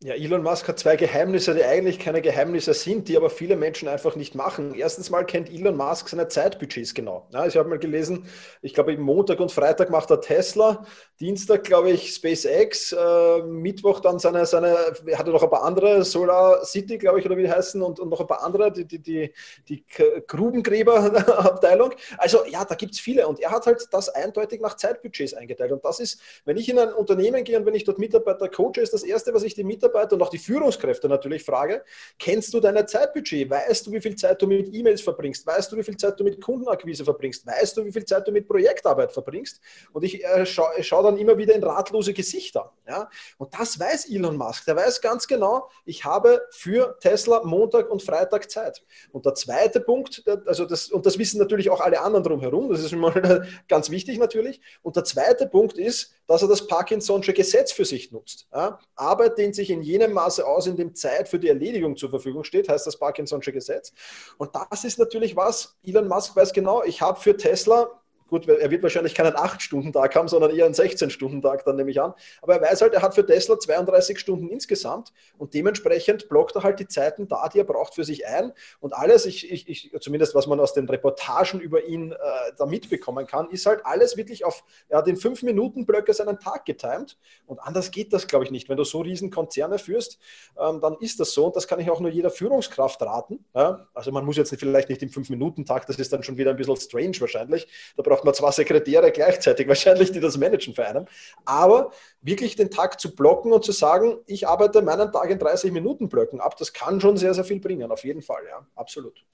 Ja, 0.06 0.14
Elon 0.14 0.44
Musk 0.44 0.68
hat 0.68 0.78
zwei 0.78 0.98
Geheimnisse, 0.98 1.56
die 1.56 1.64
eigentlich 1.64 1.98
keine 1.98 2.22
Geheimnisse 2.22 2.76
sind, 2.76 3.08
die 3.08 3.18
aber 3.18 3.32
viele 3.32 3.56
Menschen 3.56 3.88
einfach 3.88 4.16
nicht 4.16 4.36
machen. 4.36 4.76
Erstens 4.76 5.10
mal 5.10 5.26
kennt 5.26 5.50
Elon 5.50 5.76
Musk 5.76 6.10
seine 6.10 6.28
Zeitbudgets 6.28 6.94
genau. 6.94 7.28
Ja, 7.34 7.48
ich 7.48 7.58
habe 7.58 7.68
mal 7.68 7.80
gelesen, 7.80 8.28
ich 8.62 8.76
glaube, 8.76 8.96
Montag 9.00 9.40
und 9.40 9.52
Freitag 9.52 9.90
macht 9.90 10.12
er 10.12 10.22
Tesla, 10.22 10.86
Dienstag, 11.20 11.64
glaube 11.64 11.90
ich, 11.90 12.14
SpaceX, 12.14 12.92
äh, 12.92 13.42
Mittwoch 13.48 14.00
dann 14.00 14.20
seine, 14.20 14.46
seine, 14.46 14.78
er 15.08 15.18
hatte 15.18 15.32
noch 15.32 15.42
ein 15.42 15.50
paar 15.50 15.64
andere, 15.64 16.06
Solar 16.06 16.64
City, 16.66 17.00
glaube 17.00 17.20
ich, 17.20 17.26
oder 17.26 17.36
wie 17.36 17.42
die 17.42 17.52
heißen, 17.52 17.82
und, 17.82 18.00
und 18.00 18.10
noch 18.10 18.22
ein 18.22 18.28
paar 18.28 18.44
andere, 18.44 18.72
die, 18.72 18.86
die, 18.86 19.00
die, 19.00 19.34
die 19.68 19.84
Grubengräberabteilung. 20.28 21.96
Also 22.20 22.46
ja, 22.46 22.64
da 22.64 22.76
gibt 22.76 22.94
es 22.94 23.00
viele 23.00 23.28
und 23.28 23.40
er 23.40 23.50
hat 23.50 23.66
halt 23.66 23.88
das 23.90 24.10
eindeutig 24.10 24.62
nach 24.62 24.76
Zeitbudgets 24.76 25.34
eingeteilt. 25.34 25.72
Und 25.72 25.84
das 25.84 26.00
ist, 26.00 26.22
wenn 26.46 26.58
ich 26.58 26.70
in 26.70 26.78
ein 26.78 26.94
Unternehmen 26.94 27.44
gehe 27.44 27.58
und 27.58 27.66
wenn 27.66 27.74
ich 27.74 27.86
dort 27.86 27.98
Mitarbeiter 27.98 28.50
coache, 28.50 28.82
ist 28.82 28.94
das 28.94 29.02
Erste, 29.02 29.34
was 29.34 29.42
ich 29.42 29.56
die 29.56 29.64
Mitarbeiter 29.64 29.95
Mitarbeiter 29.96 30.16
und 30.16 30.22
auch 30.22 30.30
die 30.30 30.38
Führungskräfte 30.38 31.08
natürlich 31.08 31.44
frage, 31.44 31.84
kennst 32.20 32.54
du 32.54 32.60
deine 32.60 32.86
Zeitbudget? 32.86 33.50
Weißt 33.50 33.88
du, 33.88 33.92
wie 33.92 34.02
viel 34.02 34.16
Zeit 34.16 34.42
du 34.42 34.48
mit 34.48 34.74
E-Mails 34.74 35.02
verbringst? 35.02 35.46
Weißt 35.48 35.72
du, 35.72 35.78
wie 35.78 35.84
viel 35.84 35.98
Zeit 35.98 36.20
du 36.20 36.24
mit 36.24 36.42
Kundenakquise 36.42 37.04
verbringst? 37.04 37.46
Weißt 37.46 37.78
du, 37.78 37.86
wie 37.86 37.92
viel 37.92 38.06
Zeit 38.06 38.28
du 38.28 38.32
mit 38.32 38.48
Projektarbeit 38.48 39.12
verbringst? 39.12 39.62
Und 39.94 40.04
ich 40.04 40.24
äh, 40.24 40.46
schaue 40.46 40.72
schau 40.82 41.04
dann 41.04 41.18
immer 41.18 41.38
wieder 41.38 41.56
in 41.56 41.64
ratlose 41.64 42.14
Gesichter. 42.14 42.74
Ja? 42.88 43.10
Und 43.38 43.54
das 43.58 43.80
weiß 43.80 44.10
Elon 44.10 44.38
Musk. 44.38 44.66
Der 44.66 44.76
weiß 44.76 45.02
ganz 45.02 45.28
genau, 45.28 45.70
ich 45.86 46.04
habe 46.06 46.42
für 46.52 46.98
Tesla 47.00 47.44
Montag 47.44 47.90
und 47.90 48.04
Freitag 48.04 48.50
Zeit. 48.50 48.84
Und 49.12 49.26
der 49.26 49.34
zweite 49.36 49.80
Punkt, 49.80 50.24
also 50.46 50.66
das, 50.66 50.90
und 50.90 51.06
das 51.06 51.18
wissen 51.18 51.40
natürlich 51.40 51.70
auch 51.70 51.80
alle 51.80 52.02
anderen 52.02 52.24
drumherum, 52.24 52.70
das 52.70 52.84
ist 52.84 52.94
mal 52.94 53.48
ganz 53.68 53.90
wichtig 53.90 54.20
natürlich. 54.20 54.62
Und 54.82 54.96
der 54.96 55.04
zweite 55.04 55.48
Punkt 55.48 55.78
ist, 55.78 56.14
dass 56.28 56.42
er 56.42 56.48
das 56.48 56.68
Parkinson'sche 56.68 57.34
Gesetz 57.34 57.72
für 57.72 57.86
sich 57.86 58.12
nutzt. 58.12 58.48
Ja? 58.54 58.80
Arbeit 58.96 59.38
dehnt 59.38 59.56
sich 59.56 59.70
in 59.70 59.75
jenem 59.82 60.14
Maße 60.14 60.46
aus, 60.46 60.68
in 60.68 60.76
dem 60.76 60.96
Zeit 60.96 61.30
für 61.30 61.40
die 61.40 61.50
Erledigung 61.50 61.96
zur 61.98 62.10
Verfügung 62.10 62.44
steht, 62.44 62.70
heißt 62.70 62.86
das 62.88 63.00
Parkinson'sche 63.00 63.52
Gesetz. 63.52 63.94
Und 64.38 64.52
das 64.56 64.84
ist 64.84 65.00
natürlich 65.00 65.36
was, 65.36 65.78
Elon 65.84 66.08
Musk 66.08 66.36
weiß 66.36 66.54
genau, 66.54 66.84
ich 66.84 67.02
habe 67.02 67.20
für 67.20 67.36
Tesla 67.36 67.90
Gut, 68.28 68.48
er 68.48 68.72
wird 68.72 68.82
wahrscheinlich 68.82 69.14
keinen 69.14 69.34
8-Stunden-Tag 69.34 70.16
haben, 70.16 70.28
sondern 70.28 70.50
eher 70.50 70.66
einen 70.66 70.74
16-Stunden-Tag, 70.74 71.64
dann 71.64 71.76
nehme 71.76 71.92
ich 71.92 72.02
an. 72.02 72.14
Aber 72.42 72.56
er 72.56 72.62
weiß 72.62 72.82
halt, 72.82 72.94
er 72.94 73.04
hat 73.04 73.14
für 73.14 73.26
Tesla 73.26 73.60
32 73.60 74.18
Stunden 74.18 74.50
insgesamt 74.50 75.14
und 75.38 75.54
dementsprechend 75.54 76.28
blockt 76.28 76.56
er 76.56 76.64
halt 76.64 76.80
die 76.80 76.88
Zeiten 76.88 77.28
da, 77.28 77.48
die 77.50 77.60
er 77.60 77.66
braucht, 77.66 77.94
für 77.94 78.04
sich 78.04 78.26
ein. 78.26 78.52
Und 78.80 78.94
alles, 78.94 79.28
ich, 79.28 79.52
ich, 79.52 79.70
ich 79.70 79.92
zumindest 80.02 80.34
was 80.34 80.48
man 80.48 80.60
aus 80.60 80.74
den 80.74 80.90
Reportagen 80.90 81.60
über 81.60 81.86
ihn 81.86 82.14
äh, 82.14 82.16
da 82.58 82.66
mitbekommen 82.66 83.28
kann, 83.28 83.50
ist 83.50 83.68
halt 83.68 83.86
alles 83.86 84.18
wirklich 84.18 84.44
auf, 84.44 84.64
hat 84.92 85.08
in 85.08 85.18
5-Minuten-Blöcke 85.18 86.14
seinen 86.14 86.40
Tag 86.40 86.66
getimt. 86.66 87.18
Und 87.46 87.60
anders 87.60 87.92
geht 87.92 88.12
das, 88.12 88.28
glaube 88.28 88.46
ich, 88.46 88.52
nicht. 88.52 88.70
Wenn 88.70 88.78
du 88.78 88.84
so 88.84 89.02
riesen 89.02 89.30
Konzerne 89.30 89.78
führst, 89.78 90.18
ähm, 90.60 90.82
dann 90.82 90.98
ist 91.00 91.20
das 91.20 91.32
so. 91.34 91.46
Und 91.46 91.56
das 91.56 91.68
kann 91.68 91.80
ich 91.80 91.92
auch 91.92 92.00
nur 92.00 92.10
jeder 92.10 92.32
Führungskraft 92.32 93.02
raten. 93.04 93.46
Ja? 93.54 93.88
Also 93.94 94.12
man 94.12 94.26
muss 94.26 94.38
jetzt 94.38 94.56
vielleicht 94.58 94.90
nicht 94.90 95.04
im 95.04 95.10
5-Minuten-Tag, 95.10 95.86
das 95.86 96.00
ist 96.00 96.12
dann 96.12 96.24
schon 96.24 96.38
wieder 96.38 96.50
ein 96.52 96.58
bisschen 96.58 96.76
strange 96.76 97.20
wahrscheinlich. 97.20 97.68
Da 97.96 98.04
braucht 98.04 98.15
man 98.24 98.34
zwei 98.34 98.52
Sekretäre 98.52 99.12
gleichzeitig 99.12 99.68
wahrscheinlich, 99.68 100.12
die 100.12 100.20
das 100.20 100.38
managen 100.38 100.74
für 100.74 100.86
einen. 100.86 101.08
Aber 101.44 101.92
wirklich 102.22 102.56
den 102.56 102.72
Tag 102.72 103.00
zu 103.00 103.16
blocken 103.16 103.52
und 103.52 103.64
zu 103.66 103.72
sagen, 103.72 104.18
ich 104.26 104.48
arbeite 104.48 104.82
meinen 104.82 105.12
Tag 105.12 105.30
in 105.30 105.40
30 105.40 105.72
Minuten 105.72 106.10
Blöcken 106.10 106.40
ab, 106.40 106.56
das 106.58 106.74
kann 106.74 107.02
schon 107.02 107.18
sehr, 107.18 107.34
sehr 107.34 107.44
viel 107.44 107.60
bringen, 107.60 107.92
auf 107.92 108.04
jeden 108.04 108.22
Fall, 108.22 108.44
ja, 108.50 108.66
absolut. 108.76 109.26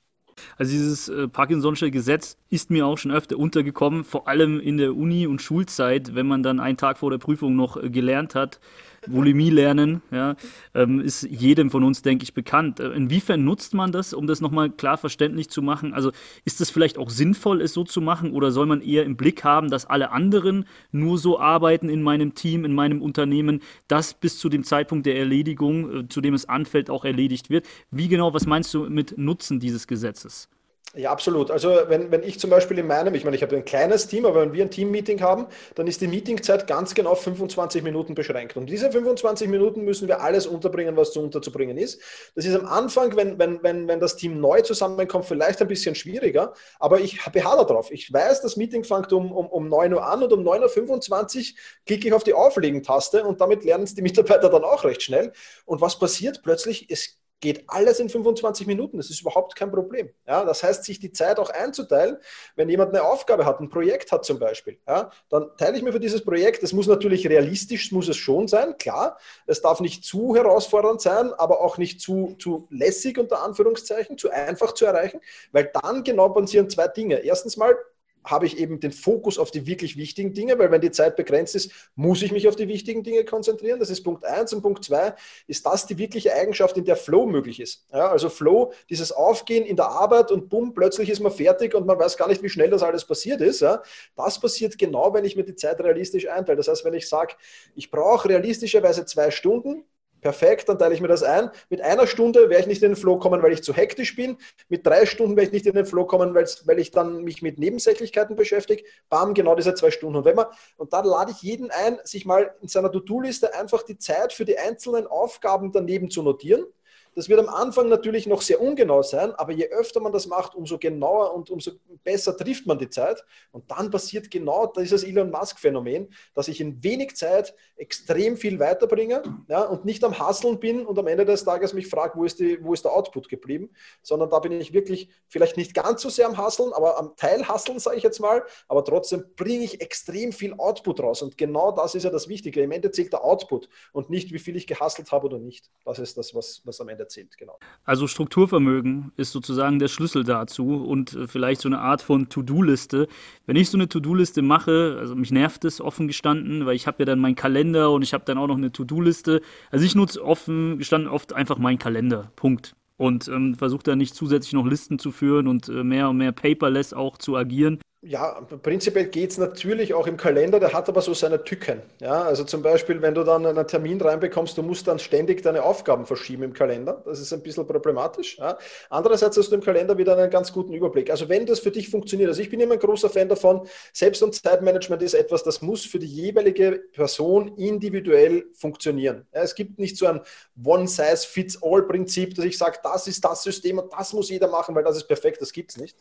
Also 0.58 0.72
dieses 0.72 1.10
äh, 1.10 1.28
Parkinson'sche 1.28 1.92
Gesetz 1.92 2.38
ist 2.50 2.70
mir 2.70 2.86
auch 2.86 2.98
schon 2.98 3.12
öfter 3.12 3.38
untergekommen, 3.38 4.04
vor 4.04 4.28
allem 4.28 4.60
in 4.60 4.78
der 4.78 4.96
Uni- 4.96 5.28
und 5.28 5.42
Schulzeit, 5.42 6.16
wenn 6.16 6.28
man 6.28 6.44
dann 6.44 6.60
einen 6.60 6.78
Tag 6.78 6.98
vor 6.98 7.12
der 7.12 7.18
Prüfung 7.18 7.56
noch 7.56 7.78
äh, 7.78 7.90
gelernt 7.90 8.36
hat, 8.36 8.60
Bulimie 9.08 9.50
lernen, 9.50 10.04
ja, 10.12 10.36
ähm, 10.76 11.00
ist 11.00 11.24
jedem 11.24 11.72
von 11.72 11.84
uns, 11.84 12.04
denke 12.04 12.24
ich, 12.24 12.36
bekannt. 12.36 12.80
Äh, 12.80 12.92
inwiefern 12.92 13.44
nutzt 13.44 13.74
man 13.74 13.92
das, 13.92 14.14
um 14.14 14.28
das 14.28 14.42
nochmal 14.42 14.70
klar 14.70 14.98
verständlich 14.98 15.50
zu 15.50 15.64
machen? 15.64 15.94
Also 15.94 16.12
ist 16.46 16.62
es 16.62 16.70
vielleicht 16.70 17.00
auch 17.00 17.10
sinnvoll, 17.10 17.62
es 17.62 17.74
so 17.74 17.84
zu 17.84 18.00
machen 18.00 18.32
oder 18.32 18.52
soll 18.52 18.68
man 18.68 18.82
eher 18.82 19.04
im 19.04 19.18
Blick 19.18 19.44
haben, 19.44 19.72
dass 19.72 19.88
alle 19.88 20.12
anderen 20.12 20.66
nur 20.92 21.18
so 21.18 21.40
arbeiten 21.40 21.90
in 21.90 22.04
meinem 22.04 22.36
Team, 22.36 22.64
in 22.64 22.76
meinem 22.76 23.02
Unternehmen, 23.02 23.62
dass 23.88 24.14
bis 24.14 24.38
zu 24.38 24.50
dem 24.50 24.64
Zeitpunkt 24.64 25.08
der 25.08 25.18
Erledigung, 25.18 26.02
äh, 26.02 26.08
zu 26.08 26.22
dem 26.22 26.36
es 26.36 26.48
anfällt, 26.48 26.92
auch 26.92 27.04
erledigt 27.04 27.50
wird? 27.50 27.68
Wie 27.90 28.08
genau, 28.08 28.36
was 28.36 28.46
meinst 28.46 28.72
du 28.74 28.88
mit 28.88 29.18
Nutzen 29.18 29.60
dieses 29.60 29.88
Gesetzes? 29.88 30.48
Ja, 30.94 31.10
absolut. 31.10 31.52
Also 31.52 31.70
wenn, 31.88 32.12
wenn 32.12 32.22
ich 32.22 32.38
zum 32.38 32.50
Beispiel 32.50 32.78
in 32.78 32.86
meinem, 32.86 33.16
ich 33.16 33.24
meine, 33.24 33.38
ich 33.38 33.44
habe 33.44 33.56
ein 33.56 33.64
kleines 33.64 34.08
Team, 34.08 34.26
aber 34.26 34.42
wenn 34.42 34.52
wir 34.52 34.66
ein 34.66 34.70
Team-Meeting 34.72 35.22
haben, 35.22 35.48
dann 35.76 35.88
ist 35.88 36.02
die 36.02 36.08
Meetingzeit 36.08 36.68
ganz 36.68 36.94
genau 36.94 37.16
25 37.16 37.82
Minuten 37.82 38.14
beschränkt. 38.14 38.58
Und 38.58 38.66
diese 38.66 38.92
25 38.92 39.48
Minuten 39.48 39.86
müssen 39.86 40.10
wir 40.10 40.20
alles 40.20 40.48
unterbringen, 40.48 40.98
was 40.98 41.14
zu 41.14 41.22
unterzubringen 41.22 41.78
ist. 41.78 42.02
Das 42.36 42.44
ist 42.44 42.56
am 42.56 42.66
Anfang, 42.66 43.16
wenn, 43.16 43.40
wenn, 43.40 43.64
wenn, 43.64 43.88
wenn 43.88 44.02
das 44.02 44.18
Team 44.18 44.42
neu 44.42 44.64
zusammenkommt, 44.64 45.24
vielleicht 45.24 45.62
ein 45.62 45.70
bisschen 45.70 45.96
schwieriger, 45.96 46.54
aber 46.78 47.00
ich 47.00 47.24
beharre 47.32 47.66
darauf. 47.66 47.90
Ich 47.90 48.12
weiß, 48.12 48.42
das 48.42 48.58
Meeting 48.58 48.84
fängt 48.84 49.14
um, 49.14 49.32
um, 49.32 49.48
um 49.48 49.70
9 49.70 49.94
Uhr 49.94 50.06
an 50.06 50.24
und 50.24 50.34
um 50.34 50.42
9.25 50.42 51.38
Uhr 51.54 51.58
klicke 51.86 52.10
ich 52.10 52.14
auf 52.14 52.26
die 52.26 52.34
Auflegen-Taste 52.34 53.24
und 53.24 53.40
damit 53.40 53.64
lernen 53.64 53.86
es 53.86 53.96
die 53.96 54.02
Mitarbeiter 54.02 54.50
dann 54.50 54.66
auch 54.66 54.84
recht 54.84 55.04
schnell. 55.04 55.32
Und 55.64 55.80
was 55.80 55.98
passiert? 55.98 56.42
Plötzlich, 56.44 56.88
es 56.90 57.21
geht 57.42 57.64
alles 57.68 58.00
in 58.00 58.08
25 58.08 58.68
Minuten. 58.68 58.98
Das 58.98 59.10
ist 59.10 59.22
überhaupt 59.22 59.56
kein 59.56 59.72
Problem. 59.72 60.12
Ja, 60.28 60.46
das 60.46 60.64
heißt, 60.64 60.84
sich 60.84 61.00
die 61.00 61.12
Zeit 61.12 61.40
auch 61.40 61.50
einzuteilen, 61.50 62.18
wenn 62.56 62.70
jemand 62.70 62.94
eine 62.94 63.04
Aufgabe 63.04 63.46
hat, 63.46 63.60
ein 63.60 63.70
Projekt 63.70 64.12
hat 64.12 64.24
zum 64.24 64.40
Beispiel, 64.40 64.78
ja, 64.88 65.12
dann 65.30 65.50
teile 65.58 65.76
ich 65.76 65.84
mir 65.84 65.92
für 65.92 66.00
dieses 66.00 66.24
Projekt, 66.24 66.64
das 66.64 66.72
muss 66.72 66.88
natürlich 66.88 67.28
realistisch, 67.28 67.92
muss 67.92 68.08
es 68.08 68.18
schon 68.18 68.48
sein, 68.48 68.78
klar. 68.78 69.18
Es 69.48 69.62
darf 69.62 69.80
nicht 69.82 70.06
zu 70.06 70.36
herausfordernd 70.36 71.02
sein, 71.02 71.34
aber 71.34 71.62
auch 71.62 71.78
nicht 71.78 72.00
zu, 72.00 72.36
zu 72.40 72.68
lässig 72.70 73.18
unter 73.18 73.44
Anführungszeichen, 73.44 74.18
zu 74.18 74.30
einfach 74.30 74.74
zu 74.74 74.86
erreichen, 74.86 75.20
weil 75.52 75.72
dann 75.82 76.04
genau 76.04 76.30
passieren 76.30 76.70
zwei 76.70 76.88
Dinge. 76.88 77.16
Erstens 77.18 77.58
mal, 77.58 77.76
habe 78.24 78.46
ich 78.46 78.58
eben 78.60 78.80
den 78.80 78.92
Fokus 78.92 79.38
auf 79.38 79.52
die 79.52 79.66
wirklich 79.66 79.98
wichtigen 79.98 80.34
Dinge, 80.34 80.58
weil 80.60 80.72
wenn 80.72 80.82
die 80.82 80.92
Zeit 80.92 81.16
begrenzt 81.16 81.56
ist, 81.56 81.72
muss 81.96 82.22
ich 82.22 82.32
mich 82.32 82.48
auf 82.48 82.56
die 82.56 82.68
wichtigen 82.68 83.04
Dinge 83.04 83.26
konzentrieren. 83.26 83.80
Das 83.80 83.90
ist 83.90 84.04
Punkt 84.04 84.26
eins. 84.26 84.54
Und 84.54 84.62
Punkt 84.62 84.84
zwei 84.84 85.14
ist 85.48 85.66
das 85.66 85.86
die 85.88 85.98
wirkliche 85.98 86.34
Eigenschaft, 86.34 86.78
in 86.78 86.86
der 86.86 86.96
Flow 86.96 87.26
möglich 87.26 87.60
ist. 87.60 87.88
Ja, 87.92 88.10
also 88.10 88.30
Flow, 88.30 88.74
dieses 88.90 89.12
Aufgehen 89.12 89.66
in 89.66 89.76
der 89.76 89.88
Arbeit 89.88 90.32
und 90.32 90.50
bumm, 90.50 90.74
plötzlich 90.74 91.10
ist 91.10 91.20
man 91.20 91.32
fertig 91.32 91.74
und 91.74 91.86
man 91.86 91.98
weiß 91.98 92.18
gar 92.18 92.28
nicht, 92.28 92.44
wie 92.44 92.50
schnell 92.50 92.70
das 92.70 92.84
alles 92.84 93.06
passiert 93.06 93.42
ist. 93.42 93.62
Ja, 93.62 93.82
das 94.16 94.40
passiert 94.40 94.78
genau, 94.78 95.14
wenn 95.14 95.26
ich 95.26 95.36
mir 95.36 95.44
die 95.44 95.56
Zeit 95.56 95.80
realistisch 95.80 96.28
einteile. 96.28 96.58
Das 96.58 96.68
heißt, 96.68 96.86
wenn 96.86 96.94
ich 96.94 97.08
sage, 97.10 97.36
ich 97.76 97.90
brauche 97.90 98.30
realistischerweise 98.30 99.06
zwei 99.06 99.32
Stunden, 99.32 99.84
Perfekt, 100.22 100.70
dann 100.70 100.78
teile 100.78 100.94
ich 100.94 101.02
mir 101.02 101.08
das 101.08 101.24
ein. 101.24 101.50
Mit 101.70 101.82
einer 101.82 102.06
Stunde 102.06 102.50
werde 102.50 102.62
ich 102.62 102.68
nicht 102.68 102.84
in 102.84 102.92
den 102.92 102.96
Flow 102.96 103.18
kommen, 103.18 103.42
weil 103.42 103.54
ich 103.54 103.64
zu 103.64 103.74
hektisch 103.74 104.16
bin. 104.16 104.38
Mit 104.70 104.86
drei 104.86 105.08
Stunden 105.08 105.36
werde 105.36 105.48
ich 105.48 105.54
nicht 105.54 105.66
in 105.66 105.74
den 105.74 105.86
Flow 105.86 106.06
kommen, 106.06 106.36
weil 106.36 106.80
ich 106.80 106.92
dann 106.92 107.24
mich 107.24 107.42
mit 107.42 107.58
Nebensächlichkeiten 107.58 108.36
beschäftige. 108.36 108.84
Bam, 109.10 109.34
genau 109.34 109.56
diese 109.56 109.74
zwei 109.74 109.90
Stunden. 109.90 110.18
Und, 110.18 110.26
wenn 110.26 110.36
man, 110.36 110.46
und 110.78 110.94
da 110.94 111.02
lade 111.02 111.32
ich 111.32 111.42
jeden 111.42 111.72
ein, 111.72 111.98
sich 112.04 112.26
mal 112.26 112.54
in 112.62 112.68
seiner 112.68 112.92
To-Do-Liste 112.92 113.56
einfach 113.56 113.84
die 113.84 113.98
Zeit 113.98 114.32
für 114.32 114.46
die 114.46 114.58
einzelnen 114.58 115.08
Aufgaben 115.08 115.72
daneben 115.72 116.12
zu 116.12 116.22
notieren 116.22 116.66
das 117.16 117.28
wird 117.28 117.40
am 117.40 117.50
Anfang 117.50 117.90
natürlich 117.90 118.26
noch 118.26 118.42
sehr 118.42 118.62
ungenau 118.62 119.02
sein, 119.02 119.34
aber 119.34 119.52
je 119.52 119.68
öfter 119.70 120.00
man 120.00 120.14
das 120.14 120.28
macht, 120.28 120.56
umso 120.56 120.78
genauer 120.78 121.34
und 121.34 121.50
umso 121.50 121.72
besser 122.04 122.38
trifft 122.38 122.66
man 122.66 122.80
die 122.80 122.90
Zeit. 122.90 123.24
Und 123.52 123.70
dann 123.70 123.92
passiert 123.92 124.32
genau 124.32 124.68
dieses 124.68 125.04
Elon 125.04 125.30
Musk-Phänomen, 125.30 126.14
dass 126.34 126.48
ich 126.48 126.62
in 126.62 126.82
wenig 126.84 127.16
Zeit 127.16 127.54
extrem 127.76 128.38
viel 128.38 128.60
weiterbringe 128.60 129.24
ja, 129.50 129.64
und 129.64 129.84
nicht 129.84 130.04
am 130.04 130.18
Hasseln 130.18 130.60
bin 130.60 130.86
und 130.86 130.98
am 130.98 131.08
Ende 131.08 131.26
des 131.26 131.44
Tages 131.44 131.74
mich 131.74 131.88
frage, 131.88 132.18
wo 132.18 132.24
ist, 132.24 132.40
wo 132.62 132.74
ist 132.74 132.86
der 132.86 132.94
Output 132.94 133.28
geblieben, 133.28 133.72
sondern 134.02 134.30
da 134.30 134.40
bin 134.40 134.54
ich 134.54 134.72
wirklich 134.72 135.10
vielleicht 135.28 135.58
nicht 135.58 135.74
ganz 135.74 136.02
so 136.02 136.10
sehr 136.10 136.28
am 136.28 136.38
Hasseln, 136.38 136.72
aber 136.72 136.98
am 136.98 137.16
Teilhasseln, 137.18 137.80
sage 137.80 137.98
ich 137.98 138.04
jetzt 138.04 138.20
mal, 138.20 138.44
aber 138.68 138.86
trotzdem 138.86 139.26
bringe 139.36 139.66
ich 139.66 139.82
extrem 139.82 140.32
viel 140.32 140.54
Output 140.54 141.02
raus. 141.02 141.22
Und 141.22 141.38
genau 141.38 141.72
das 141.72 141.96
ist 141.96 142.04
ja 142.04 142.10
das 142.10 142.30
Wichtige. 142.30 142.62
Im 142.62 142.72
Ende 142.72 142.92
zählt 142.92 143.12
der 143.12 143.24
Output 143.24 143.68
und 143.92 144.10
nicht, 144.10 144.32
wie 144.32 144.40
viel 144.40 144.56
ich 144.56 144.66
gehasselt 144.68 145.12
habe 145.12 145.26
oder 145.26 145.40
nicht. 145.40 145.70
Das 145.84 146.00
ist 146.00 146.18
das, 146.18 146.34
was, 146.34 146.62
was 146.64 146.80
am 146.80 146.90
Ende 146.90 147.01
erzählt, 147.02 147.38
genau. 147.38 147.60
Also 147.84 148.08
Strukturvermögen 148.08 149.12
ist 149.18 149.32
sozusagen 149.32 149.80
der 149.80 149.90
Schlüssel 149.90 150.24
dazu 150.24 150.84
und 150.86 151.14
äh, 151.14 151.28
vielleicht 151.28 151.62
so 151.62 151.70
eine 151.70 151.80
Art 151.80 152.02
von 152.02 152.30
To-Do-Liste. 152.30 153.08
Wenn 153.46 153.56
ich 153.56 153.70
so 153.70 153.78
eine 153.78 153.90
To-Do-Liste 153.90 154.42
mache, 154.42 154.98
also 155.00 155.16
mich 155.16 155.32
nervt 155.32 155.66
es 155.66 155.82
offen 155.82 156.08
gestanden, 156.08 156.66
weil 156.66 156.76
ich 156.76 156.88
habe 156.88 156.98
ja 157.00 157.06
dann 157.06 157.20
meinen 157.20 157.36
Kalender 157.36 157.92
und 157.92 158.02
ich 158.02 158.14
habe 158.14 158.24
dann 158.26 158.38
auch 158.38 158.48
noch 158.48 158.58
eine 158.58 158.72
To-Do-Liste. 158.72 159.42
Also 159.72 159.86
ich 159.86 159.96
nutze 159.96 160.24
offen 160.24 160.78
gestanden 160.78 161.10
oft 161.10 161.34
einfach 161.34 161.58
meinen 161.58 161.80
Kalender. 161.80 162.32
Punkt 162.36 162.76
und 163.02 163.28
ähm, 163.30 163.56
versuche 163.56 163.82
da 163.82 163.96
nicht 163.96 164.14
zusätzlich 164.14 164.54
noch 164.54 164.68
Listen 164.68 165.00
zu 165.00 165.12
führen 165.12 165.48
und 165.48 165.68
äh, 165.70 165.84
mehr 165.84 166.10
und 166.10 166.18
mehr 166.18 166.32
paperless 166.32 166.94
auch 166.94 167.18
zu 167.18 167.36
agieren. 167.36 167.80
Ja, 168.04 168.42
prinzipiell 168.64 169.06
geht 169.06 169.30
es 169.30 169.38
natürlich 169.38 169.94
auch 169.94 170.08
im 170.08 170.18
Kalender, 170.18 170.60
der 170.60 170.74
hat 170.74 170.90
aber 170.90 171.04
so 171.04 171.14
seine 171.14 171.44
Tücken. 171.44 171.84
Ja, 172.00 172.24
also 172.24 172.44
zum 172.44 172.64
Beispiel, 172.64 173.00
wenn 173.04 173.14
du 173.14 173.24
dann 173.24 173.46
einen 173.46 173.68
Termin 173.68 174.02
reinbekommst, 174.02 174.58
du 174.58 174.64
musst 174.64 174.88
dann 174.88 174.98
ständig 174.98 175.44
deine 175.44 175.62
Aufgaben 175.62 176.08
verschieben 176.08 176.42
im 176.42 176.54
Kalender. 176.54 177.04
Das 177.06 177.20
ist 177.20 177.32
ein 177.32 177.44
bisschen 177.44 177.68
problematisch. 177.68 178.40
Ja. 178.40 178.58
Andererseits 178.90 179.38
hast 179.38 179.52
du 179.52 179.56
im 179.56 179.62
Kalender 179.62 180.00
wieder 180.00 180.18
einen 180.18 180.32
ganz 180.32 180.52
guten 180.52 180.74
Überblick. 180.74 181.12
Also 181.12 181.30
wenn 181.30 181.46
das 181.46 181.60
für 181.60 181.70
dich 181.70 181.90
funktioniert, 181.90 182.30
also 182.30 182.42
ich 182.42 182.50
bin 182.50 182.60
immer 182.60 182.74
ein 182.74 182.80
großer 182.80 183.08
Fan 183.08 183.30
davon, 183.30 183.68
Selbst- 183.94 184.24
und 184.24 184.34
Zeitmanagement 184.34 185.04
ist 185.04 185.14
etwas, 185.14 185.44
das 185.44 185.62
muss 185.62 185.86
für 185.86 186.00
die 186.00 186.08
jeweilige 186.08 186.82
Person 186.94 187.56
individuell 187.58 188.46
funktionieren. 188.56 189.28
Ja, 189.32 189.44
es 189.44 189.54
gibt 189.54 189.78
nicht 189.78 189.96
so 189.96 190.08
ein 190.08 190.22
One-Size-Fits-All-Prinzip, 190.64 192.34
dass 192.34 192.46
ich 192.46 192.58
sage, 192.58 192.80
das 192.82 193.06
ist 193.06 193.24
das 193.24 193.44
System 193.44 193.78
und 193.78 193.94
das 193.94 194.12
muss 194.14 194.32
jeder 194.32 194.48
machen, 194.48 194.74
weil 194.74 194.84
das 194.84 194.98
ist 194.98 195.08
perfekt, 195.08 195.40
das 195.40 195.54
gibt 195.54 195.70
es 195.70 195.78
nicht. 195.78 195.96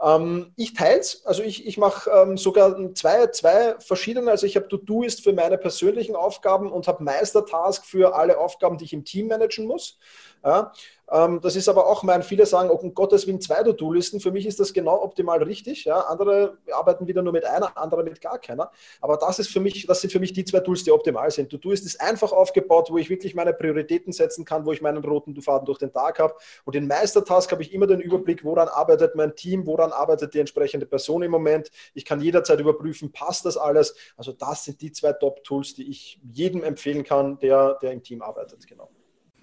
Ähm, 0.00 0.52
ich 0.56 0.74
teile 0.74 1.00
es, 1.00 1.24
also 1.26 1.42
ich, 1.42 1.66
ich 1.66 1.78
mache 1.78 2.10
ähm, 2.10 2.36
sogar 2.36 2.94
zwei, 2.94 3.26
zwei 3.28 3.76
verschiedene, 3.78 4.30
also 4.30 4.46
ich 4.46 4.56
habe 4.56 4.68
To-Do-Ist 4.68 5.22
für 5.22 5.32
meine 5.32 5.58
persönlichen 5.58 6.16
Aufgaben 6.16 6.70
und 6.70 6.88
habe 6.88 7.02
Meister-Task 7.04 7.84
für 7.84 8.14
alle 8.14 8.38
Aufgaben, 8.38 8.78
die 8.78 8.84
ich 8.84 8.92
im 8.92 9.04
Team 9.04 9.28
managen 9.28 9.66
muss. 9.66 9.98
Ja, 10.44 10.72
ähm, 11.12 11.40
das 11.40 11.56
ist 11.56 11.68
aber 11.68 11.86
auch 11.86 12.02
mein, 12.02 12.22
viele 12.22 12.46
sagen, 12.46 12.70
um 12.70 12.94
Gottes 12.94 13.26
Willen 13.26 13.40
zwei 13.40 13.62
To-Do-Listen. 13.62 14.18
Für 14.18 14.32
mich 14.32 14.46
ist 14.46 14.58
das 14.58 14.72
genau 14.72 15.02
optimal 15.02 15.42
richtig. 15.42 15.84
Ja. 15.84 16.00
Andere 16.00 16.58
arbeiten 16.72 17.06
wieder 17.06 17.22
nur 17.22 17.32
mit 17.32 17.44
einer, 17.44 17.76
andere 17.76 18.02
mit 18.02 18.20
gar 18.20 18.38
keiner. 18.38 18.70
Aber 19.00 19.18
das 19.18 19.38
ist 19.38 19.50
für 19.50 19.60
mich, 19.60 19.86
das 19.86 20.00
sind 20.00 20.10
für 20.10 20.20
mich 20.20 20.32
die 20.32 20.44
zwei 20.44 20.60
Tools, 20.60 20.84
die 20.84 20.90
optimal 20.90 21.30
sind. 21.30 21.50
To-Do-Ist 21.50 21.84
ist 21.84 22.00
einfach 22.00 22.32
aufgebaut, 22.32 22.88
wo 22.90 22.98
ich 22.98 23.10
wirklich 23.10 23.34
meine 23.34 23.52
Prioritäten 23.52 24.12
setzen 24.12 24.44
kann, 24.44 24.64
wo 24.64 24.72
ich 24.72 24.80
meinen 24.80 25.04
roten 25.04 25.40
Faden 25.42 25.66
durch 25.66 25.78
den 25.78 25.92
Tag 25.92 26.18
habe. 26.18 26.34
Und 26.64 26.74
in 26.74 26.86
Meistertask 26.86 27.52
habe 27.52 27.62
ich 27.62 27.72
immer 27.72 27.86
den 27.86 28.00
Überblick, 28.00 28.42
woran 28.44 28.68
arbeitet 28.68 29.14
mein 29.14 29.36
Team, 29.36 29.66
woran 29.66 29.92
arbeitet 29.92 30.34
die 30.34 30.40
entsprechende 30.40 30.86
Person 30.86 31.22
im 31.22 31.30
Moment. 31.30 31.70
Ich 31.94 32.04
kann 32.04 32.20
jederzeit 32.20 32.58
überprüfen, 32.58 33.12
passt 33.12 33.44
das 33.44 33.56
alles. 33.56 33.94
Also 34.16 34.32
das 34.32 34.64
sind 34.64 34.80
die 34.80 34.90
zwei 34.92 35.12
Top-Tools, 35.12 35.74
die 35.74 35.88
ich 35.88 36.18
jedem 36.32 36.64
empfehlen 36.64 37.04
kann, 37.04 37.38
der, 37.38 37.78
der 37.82 37.92
im 37.92 38.02
Team 38.02 38.22
arbeitet. 38.22 38.66
Genau. 38.66 38.88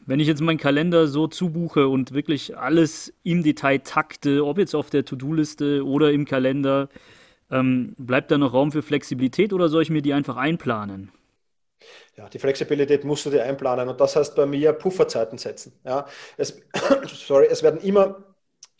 Wenn 0.10 0.20
ich 0.20 0.28
jetzt 0.28 0.42
meinen 0.42 0.58
Kalender 0.58 1.06
so 1.06 1.28
zubuche 1.28 1.88
und 1.88 2.14
wirklich 2.14 2.58
alles 2.58 3.14
im 3.22 3.44
Detail 3.44 3.78
takte, 3.78 4.44
ob 4.44 4.58
jetzt 4.58 4.74
auf 4.74 4.90
der 4.90 5.06
To-Do-Liste 5.06 5.86
oder 5.86 6.12
im 6.12 6.26
Kalender, 6.26 6.90
ähm, 7.52 7.94
bleibt 7.96 8.32
da 8.32 8.40
noch 8.40 8.52
Raum 8.52 8.72
für 8.72 8.82
Flexibilität 8.82 9.54
oder 9.54 9.70
soll 9.70 9.84
ich 9.84 9.92
mir 9.92 10.02
die 10.02 10.14
einfach 10.14 10.36
einplanen? 10.36 11.12
Ja, 12.18 12.28
die 12.28 12.40
Flexibilität 12.40 13.04
musst 13.04 13.28
du 13.28 13.30
dir 13.30 13.44
einplanen 13.44 13.88
und 13.88 14.02
das 14.02 14.16
heißt 14.16 14.36
bei 14.36 14.48
mir 14.48 14.74
Pufferzeiten 14.74 15.38
setzen. 15.38 15.74
Ja, 15.86 16.08
es, 16.38 16.60
sorry, 17.06 17.46
es 17.48 17.62
werden 17.62 17.80
immer 17.80 18.29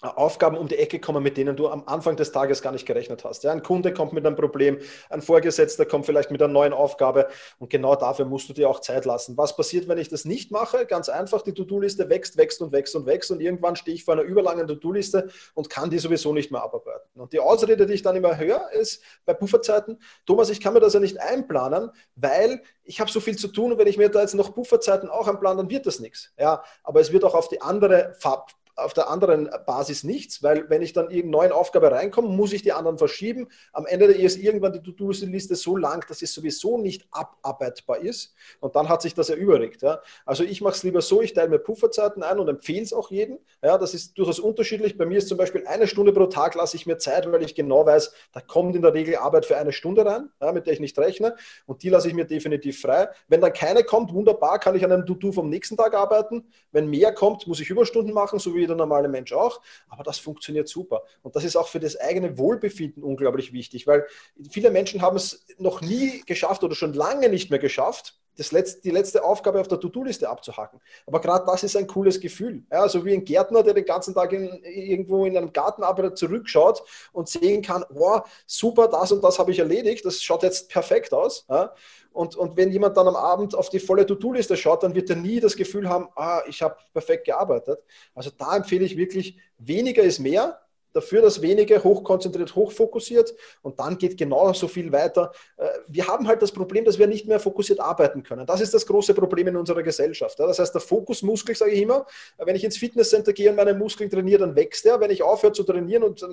Aufgaben 0.02 0.58
um 0.58 0.68
die 0.68 0.78
Ecke 0.78 1.00
kommen, 1.00 1.22
mit 1.22 1.36
denen 1.36 1.58
du 1.58 1.68
am 1.68 1.84
Anfang 1.86 2.16
des 2.16 2.32
Tages 2.32 2.62
gar 2.62 2.72
nicht 2.72 2.86
gerechnet 2.86 3.26
hast. 3.26 3.44
Ja, 3.44 3.52
ein 3.52 3.64
Kunde 3.64 3.94
kommt 3.94 4.14
mit 4.14 4.26
einem 4.26 4.36
Problem, 4.36 4.80
ein 5.10 5.22
Vorgesetzter 5.22 5.86
kommt 5.86 6.06
vielleicht 6.06 6.32
mit 6.32 6.42
einer 6.42 6.52
neuen 6.52 6.72
Aufgabe 6.72 7.28
und 7.58 7.70
genau 7.70 7.96
dafür 7.96 8.26
musst 8.26 8.48
du 8.48 8.54
dir 8.54 8.70
auch 8.70 8.80
Zeit 8.80 9.06
lassen. 9.06 9.36
Was 9.38 9.56
passiert, 9.58 9.88
wenn 9.90 9.98
ich 9.98 10.08
das 10.08 10.24
nicht 10.24 10.52
mache? 10.52 10.86
Ganz 10.86 11.10
einfach, 11.10 11.42
die 11.42 11.54
To-Do-Liste 11.54 12.10
wächst, 12.10 12.38
wächst 12.38 12.62
und 12.62 12.72
wächst 12.72 12.96
und 12.96 13.06
wächst 13.06 13.32
und 13.32 13.42
irgendwann 13.42 13.76
stehe 13.76 13.96
ich 13.96 14.06
vor 14.06 14.14
einer 14.14 14.24
überlangen 14.24 14.68
To-Do-Liste 14.68 15.30
und 15.54 15.70
kann 15.70 15.90
die 15.90 16.00
sowieso 16.00 16.34
nicht 16.34 16.52
mehr 16.52 16.64
abarbeiten. 16.64 17.20
Und 17.20 17.34
die 17.34 17.40
Ausrede, 17.40 17.86
die 17.86 17.94
ich 17.94 18.02
dann 18.02 18.16
immer 18.16 18.38
höre, 18.38 18.72
ist 18.72 19.04
bei 19.26 19.34
Pufferzeiten, 19.34 20.02
Thomas, 20.26 20.50
ich 20.50 20.62
kann 20.62 20.74
mir 20.74 20.80
das 20.80 20.94
ja 20.94 21.02
nicht 21.02 21.20
einplanen, 21.20 21.92
weil 22.16 22.62
ich 22.84 23.00
habe 23.00 23.12
so 23.12 23.20
viel 23.20 23.38
zu 23.38 23.50
tun 23.50 23.74
und 23.74 23.78
wenn 23.78 23.88
ich 23.88 23.98
mir 23.98 24.10
da 24.10 24.22
jetzt 24.22 24.34
noch 24.34 24.56
Pufferzeiten 24.56 25.10
auch 25.10 25.28
einplane, 25.28 25.58
dann 25.58 25.70
wird 25.70 25.86
das 25.86 26.00
nichts. 26.00 26.34
Ja, 26.40 26.64
aber 26.84 27.02
es 27.02 27.12
wird 27.12 27.24
auch 27.24 27.36
auf 27.36 27.50
die 27.50 27.62
andere 27.62 28.16
Farb 28.18 28.52
auf 28.76 28.94
der 28.94 29.10
anderen 29.10 29.50
Basis 29.66 30.04
nichts, 30.04 30.42
weil 30.44 30.70
wenn 30.70 30.82
ich 30.82 30.94
dann 30.94 31.10
in 31.10 31.30
neuen 31.30 31.52
Aufgabe 31.52 31.92
reinkomme, 31.92 32.30
muss 32.30 32.54
ich 32.54 32.62
die 32.62 32.72
anderen 32.72 32.98
verschieben. 32.98 33.48
Am 33.74 33.86
Ende 33.86 34.06
ist 34.06 34.38
irgendwann 34.38 34.74
die 34.74 34.82
To-Do-Liste 34.82 35.56
so 35.56 35.76
lang, 35.76 36.06
dass 36.08 36.22
es 36.22 36.34
sowieso 36.34 36.78
nicht 36.78 37.08
abarbeitbar 37.12 38.00
ist 38.00 38.34
und 38.60 38.76
dann 38.76 38.90
hat 38.90 39.02
sich 39.02 39.14
das 39.14 39.30
erübrigt. 39.30 39.82
Ja. 39.82 40.02
Also 40.26 40.44
ich 40.44 40.62
mache 40.62 40.76
es 40.76 40.84
lieber 40.84 41.02
so, 41.02 41.22
ich 41.22 41.34
teile 41.34 41.50
mir 41.50 41.60
Pufferzeiten 41.60 42.24
ein 42.24 42.40
und 42.40 42.48
empfehle 42.48 42.84
es 42.84 42.94
auch 42.94 43.12
jedem. 43.12 43.40
Ja, 43.64 43.78
das 43.78 43.94
ist 43.94 44.18
durchaus 44.18 44.40
unterschiedlich. 44.40 44.98
Bei 44.98 45.06
mir 45.06 45.18
ist 45.18 45.28
zum 45.28 45.38
Beispiel 45.38 45.66
eine 45.68 45.88
Stunde 45.88 46.14
pro 46.14 46.28
Tag 46.28 46.56
lasse 46.56 46.78
ich 46.78 46.86
mir 46.86 46.98
Zeit, 46.98 47.30
weil 47.32 47.44
ich 47.44 47.56
genau 47.56 47.86
weiß, 47.86 48.14
da 48.32 48.42
kommt 48.42 48.76
in 48.76 48.82
der 48.82 48.94
Regel 48.94 49.18
Arbeit 49.18 49.46
für 49.46 49.58
eine 49.58 49.72
Stunde 49.72 50.06
rein, 50.06 50.30
ja, 50.42 50.52
mit 50.52 50.66
der 50.66 50.74
ich 50.74 50.80
nicht 50.80 50.98
rechne 50.98 51.36
und 51.66 51.84
die 51.84 51.90
lasse 51.90 52.08
ich 52.08 52.14
mir 52.14 52.26
definitiv 52.26 52.82
frei. 52.82 53.10
Wenn 53.28 53.42
dann 53.42 53.54
keine 53.54 53.84
kommt, 53.84 54.14
wunderbar, 54.14 54.60
kann 54.60 54.76
ich 54.76 54.86
an 54.86 54.92
einem 54.92 55.06
To-Do 55.06 55.32
vom 55.32 55.50
nächsten 55.50 55.76
Tag 55.78 55.94
arbeiten. 55.94 56.48
Wenn 56.72 56.90
mehr 56.90 57.14
kommt, 57.14 57.48
muss 57.48 57.60
ich 57.60 57.70
Überstunden 57.70 58.14
machen, 58.14 58.40
so 58.40 58.56
wie 58.56 58.69
jeder 58.70 58.78
normale 58.78 59.10
Mensch 59.10 59.34
auch, 59.34 59.62
aber 59.90 60.04
das 60.04 60.20
funktioniert 60.20 60.68
super. 60.68 61.04
Und 61.24 61.36
das 61.36 61.44
ist 61.44 61.56
auch 61.56 61.68
für 61.68 61.80
das 61.80 61.96
eigene 61.96 62.38
Wohlbefinden 62.38 63.04
unglaublich 63.04 63.52
wichtig, 63.52 63.88
weil 63.88 64.06
viele 64.50 64.72
Menschen 64.72 65.02
haben 65.02 65.18
es 65.18 65.46
noch 65.58 65.82
nie 65.82 66.24
geschafft 66.26 66.64
oder 66.64 66.76
schon 66.76 66.94
lange 66.94 67.30
nicht 67.30 67.50
mehr 67.50 67.60
geschafft, 67.60 68.20
das 68.40 68.52
letzte, 68.52 68.82
die 68.82 68.92
letzte 68.92 69.24
Aufgabe 69.24 69.60
auf 69.60 69.68
der 69.68 69.80
To-Do-Liste 69.80 70.30
abzuhacken. 70.30 70.80
Aber 71.06 71.20
gerade 71.20 71.46
das 71.46 71.64
ist 71.64 71.76
ein 71.76 71.88
cooles 71.88 72.20
Gefühl. 72.20 72.64
Ja, 72.72 72.88
so 72.88 73.04
wie 73.04 73.14
ein 73.14 73.26
Gärtner, 73.26 73.64
der 73.64 73.74
den 73.74 73.86
ganzen 73.86 74.14
Tag 74.14 74.32
in, 74.32 74.48
irgendwo 74.64 75.26
in 75.26 75.36
einem 75.36 75.52
Garten 75.52 75.84
arbeitet, 75.84 76.18
zurückschaut 76.18 76.84
und 77.12 77.28
sehen 77.28 77.62
kann, 77.62 77.84
wow, 77.90 78.22
super, 78.46 78.88
das 78.88 79.12
und 79.12 79.24
das 79.24 79.38
habe 79.40 79.52
ich 79.52 79.60
erledigt, 79.60 80.06
das 80.06 80.24
schaut 80.24 80.44
jetzt 80.44 80.70
perfekt 80.70 81.14
aus. 81.14 81.46
Ja. 81.50 81.74
Und, 82.12 82.36
und 82.36 82.58
wenn 82.58 82.72
jemand 82.72 82.98
dann 82.98 83.08
am 83.08 83.16
Abend 83.16 83.56
auf 83.56 83.70
die 83.70 83.80
volle 83.80 84.06
To-Do-Liste 84.06 84.58
schaut, 84.58 84.84
dann 84.84 84.96
wird 84.96 85.10
er 85.10 85.16
nie 85.18 85.40
das 85.40 85.56
Gefühl 85.56 85.90
haben, 85.90 86.08
ah, 86.16 86.42
ich 86.48 86.62
habe 86.62 86.78
perfekt 86.94 87.26
gearbeitet. 87.26 87.80
Also 88.16 88.32
da 88.36 88.56
empfehle 88.56 88.86
ich 88.86 88.98
wirklich, 88.98 89.38
weniger 89.58 90.04
ist 90.04 90.20
mehr 90.20 90.60
dafür 90.94 91.22
das 91.22 91.42
wenige 91.42 91.84
hochkonzentriert, 91.84 92.56
hochfokussiert 92.56 93.34
und 93.62 93.80
dann 93.80 93.98
geht 93.98 94.18
genauso 94.18 94.68
viel 94.68 94.92
weiter. 94.92 95.32
Äh, 95.58 95.68
wir 95.88 96.08
haben 96.08 96.28
halt 96.28 96.42
das 96.42 96.52
Problem, 96.52 96.86
dass 96.86 96.98
wir 96.98 97.08
nicht 97.08 97.28
mehr 97.28 97.40
fokussiert 97.40 97.80
arbeiten 97.80 98.24
können. 98.24 98.46
Das 98.46 98.62
ist 98.62 98.74
das 98.74 98.86
große 98.86 99.14
Problem 99.14 99.48
in 99.48 99.56
unserer 99.56 99.84
Gesellschaft. 99.84 100.40
Das 100.40 100.60
heißt, 100.60 100.74
der 100.74 100.82
Fokusmuskel, 100.82 101.56
sage 101.56 101.72
ich 101.72 101.82
immer, 101.82 102.06
wenn 102.38 102.56
ich 102.56 102.64
ins 102.64 102.78
Fitnesscenter 102.78 103.34
gehe 103.34 103.50
und 103.50 103.56
meine 103.56 103.74
Muskeln 103.74 104.10
trainiere, 104.10 104.40
dann 104.40 104.56
wächst 104.56 104.86
er. 104.86 105.00
Wenn 105.00 105.12
ich 105.12 105.24
aufhöre 105.24 105.54
zu 105.54 105.64
trainieren 105.64 106.04
und 106.04 106.26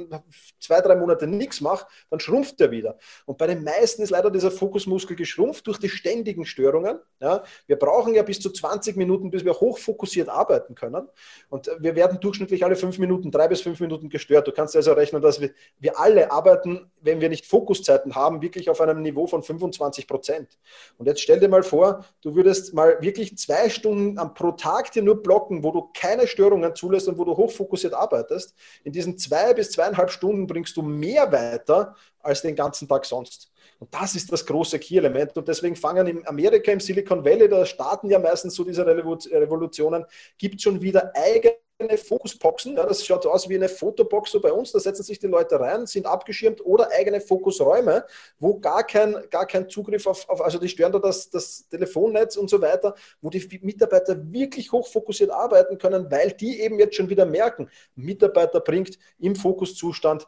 zwei, 0.60 0.80
drei 0.80 0.96
Monate 0.96 1.26
nichts 1.26 1.60
mache, 1.60 1.86
dann 2.10 2.20
schrumpft 2.20 2.60
er 2.60 2.70
wieder. 2.70 2.98
Und 3.26 3.38
bei 3.38 3.46
den 3.46 3.64
meisten 3.64 4.02
ist 4.02 4.10
leider 4.10 4.30
dieser 4.30 4.50
Fokusmuskel 4.50 5.16
geschrumpft 5.16 5.66
durch 5.66 5.78
die 5.78 5.88
ständigen 5.88 6.44
Störungen. 6.44 6.98
Wir 7.20 7.76
brauchen 7.76 8.14
ja 8.14 8.22
bis 8.22 8.40
zu 8.40 8.50
20 8.50 8.96
Minuten, 8.96 9.30
bis 9.30 9.44
wir 9.44 9.52
hochfokussiert 9.52 10.28
arbeiten 10.28 10.75
können. 10.75 11.08
Und 11.48 11.70
wir 11.78 11.94
werden 11.94 12.20
durchschnittlich 12.20 12.64
alle 12.64 12.76
fünf 12.76 12.98
Minuten, 12.98 13.30
drei 13.30 13.48
bis 13.48 13.60
fünf 13.60 13.80
Minuten 13.80 14.08
gestört. 14.08 14.45
Du 14.46 14.52
kannst 14.52 14.76
also 14.76 14.92
rechnen, 14.92 15.20
dass 15.20 15.40
wir, 15.40 15.50
wir 15.78 15.98
alle 15.98 16.30
arbeiten, 16.30 16.90
wenn 17.00 17.20
wir 17.20 17.28
nicht 17.28 17.46
Fokuszeiten 17.46 18.14
haben, 18.14 18.42
wirklich 18.42 18.70
auf 18.70 18.80
einem 18.80 19.02
Niveau 19.02 19.26
von 19.26 19.42
25 19.42 20.06
Prozent. 20.06 20.58
Und 20.98 21.06
jetzt 21.06 21.20
stell 21.20 21.40
dir 21.40 21.48
mal 21.48 21.64
vor, 21.64 22.04
du 22.22 22.36
würdest 22.36 22.72
mal 22.72 22.96
wirklich 23.00 23.36
zwei 23.36 23.68
Stunden 23.68 24.16
pro 24.34 24.52
Tag 24.52 24.92
dir 24.92 25.02
nur 25.02 25.20
blocken, 25.20 25.64
wo 25.64 25.72
du 25.72 25.90
keine 25.92 26.28
Störungen 26.28 26.76
zulässt 26.76 27.08
und 27.08 27.18
wo 27.18 27.24
du 27.24 27.36
hochfokussiert 27.36 27.92
arbeitest. 27.92 28.54
In 28.84 28.92
diesen 28.92 29.18
zwei 29.18 29.52
bis 29.52 29.72
zweieinhalb 29.72 30.10
Stunden 30.10 30.46
bringst 30.46 30.76
du 30.76 30.82
mehr 30.82 31.32
weiter 31.32 31.96
als 32.20 32.42
den 32.42 32.54
ganzen 32.54 32.86
Tag 32.86 33.04
sonst. 33.04 33.50
Und 33.80 33.92
das 33.92 34.14
ist 34.14 34.30
das 34.32 34.46
große 34.46 34.78
Key-Element. 34.78 35.36
Und 35.36 35.48
deswegen 35.48 35.74
fangen 35.74 36.06
in 36.06 36.26
Amerika, 36.28 36.70
im 36.70 36.80
Silicon 36.80 37.24
Valley, 37.24 37.48
da 37.48 37.66
starten 37.66 38.08
ja 38.10 38.18
meistens 38.20 38.54
so 38.54 38.62
diese 38.62 38.86
Revolutionen, 38.86 40.04
gibt 40.38 40.56
es 40.56 40.62
schon 40.62 40.80
wieder 40.80 41.12
eigene 41.14 41.56
Fokusboxen. 41.78 42.76
Ja, 42.76 42.87
das 42.87 43.04
schaut 43.04 43.26
aus 43.26 43.49
wie 43.49 43.54
eine 43.54 43.68
Fotobox 43.68 44.30
so 44.33 44.40
bei 44.40 44.52
uns. 44.52 44.73
Da 44.73 44.80
setzen 44.80 45.02
sich 45.02 45.18
die 45.18 45.26
Leute 45.26 45.61
rein, 45.61 45.87
sind 45.87 46.06
abgeschirmt 46.06 46.64
oder 46.64 46.88
eigene 46.90 47.21
Fokusräume, 47.21 48.04
wo 48.38 48.59
gar 48.59 48.85
kein, 48.85 49.16
gar 49.30 49.47
kein 49.47 49.68
Zugriff 49.68 50.06
auf, 50.06 50.28
auf, 50.28 50.40
also 50.40 50.59
die 50.59 50.68
stören 50.68 50.92
da 50.92 50.99
das, 50.99 51.28
das 51.28 51.68
Telefonnetz 51.68 52.37
und 52.37 52.49
so 52.49 52.61
weiter, 52.61 52.95
wo 53.21 53.30
die 53.30 53.61
Mitarbeiter 53.62 54.16
wirklich 54.33 54.73
hochfokussiert 54.73 55.30
arbeiten 55.30 55.76
können, 55.78 56.11
weil 56.11 56.33
die 56.33 56.61
eben 56.61 56.78
jetzt 56.78 56.97
schon 56.97 57.11
wieder 57.11 57.26
merken, 57.26 57.68
Mitarbeiter 57.95 58.61
bringt 58.61 58.99
im 59.18 59.37
Fokuszustand 59.37 60.26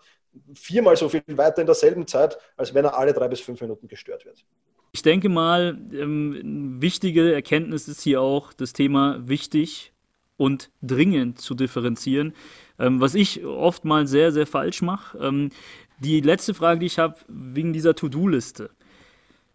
viermal 0.55 0.97
so 0.97 1.09
viel 1.09 1.23
weiter 1.29 1.63
in 1.63 1.67
derselben 1.67 2.07
Zeit, 2.07 2.39
als 2.57 2.75
wenn 2.75 2.85
er 2.85 2.97
alle 2.97 3.13
drei 3.15 3.29
bis 3.29 3.41
fünf 3.41 3.61
Minuten 3.61 3.89
gestört 3.89 4.25
wird. 4.27 4.45
Ich 4.93 5.03
denke 5.03 5.29
mal, 5.29 5.79
ähm, 5.93 6.77
wichtige 6.81 7.33
Erkenntnis 7.33 7.89
ist 7.89 8.03
hier 8.03 8.21
auch 8.21 8.53
das 8.53 8.73
Thema 8.73 9.19
wichtig 9.27 9.93
und 10.39 10.71
dringend 10.81 11.39
zu 11.39 11.55
differenzieren, 11.55 12.33
ähm, 12.79 13.03
was 13.03 13.15
ich 13.15 13.45
oftmals 13.45 14.09
sehr, 14.11 14.33
sehr 14.33 14.47
falsch 14.47 14.81
mache. 14.81 15.19
Ähm, 15.19 15.51
die 15.99 16.21
letzte 16.23 16.55
Frage, 16.55 16.81
die 16.81 16.87
ich 16.87 16.99
habe, 16.99 17.17
wegen 17.29 17.75
dieser 17.75 17.95
To-Do-Liste. 17.95 18.71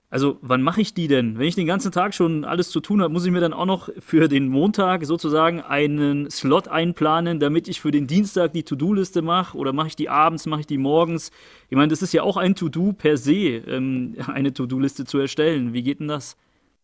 Also, 0.10 0.38
wann 0.42 0.62
mache 0.62 0.80
ich 0.82 0.94
die 0.94 1.08
denn? 1.08 1.40
Wenn 1.40 1.48
ich 1.48 1.56
den 1.56 1.66
ganzen 1.66 1.92
Tag 1.92 2.14
schon 2.14 2.46
alles 2.46 2.70
zu 2.70 2.82
tun 2.82 3.02
habe, 3.02 3.12
muss 3.12 3.26
ich 3.26 3.32
mir 3.32 3.40
dann 3.40 3.54
auch 3.54 3.66
noch 3.66 3.90
für 3.98 4.28
den 4.28 4.48
Montag 4.48 5.06
sozusagen 5.06 5.62
einen 5.62 6.30
Slot 6.30 6.68
einplanen, 6.68 7.40
damit 7.40 7.68
ich 7.68 7.82
für 7.82 7.90
den 7.90 8.06
Dienstag 8.06 8.54
die 8.54 8.62
To-Do-Liste 8.62 9.24
mache? 9.24 9.58
Oder 9.58 9.74
mache 9.74 9.88
ich 9.88 9.96
die 9.96 10.10
abends, 10.10 10.46
mache 10.46 10.60
ich 10.60 10.68
die 10.68 10.78
morgens? 10.78 11.32
Ich 11.70 11.78
meine, 11.78 11.88
das 11.88 12.04
ist 12.04 12.14
ja 12.14 12.22
auch 12.22 12.38
ein 12.38 12.54
To-Do 12.54 12.94
per 12.94 13.18
se, 13.18 13.34
ähm, 13.34 14.16
eine 14.28 14.54
To-Do-Liste 14.54 15.06
zu 15.06 15.18
erstellen. 15.18 15.74
Wie 15.74 15.82
geht 15.82 16.00
denn 16.00 16.10
das? 16.10 16.38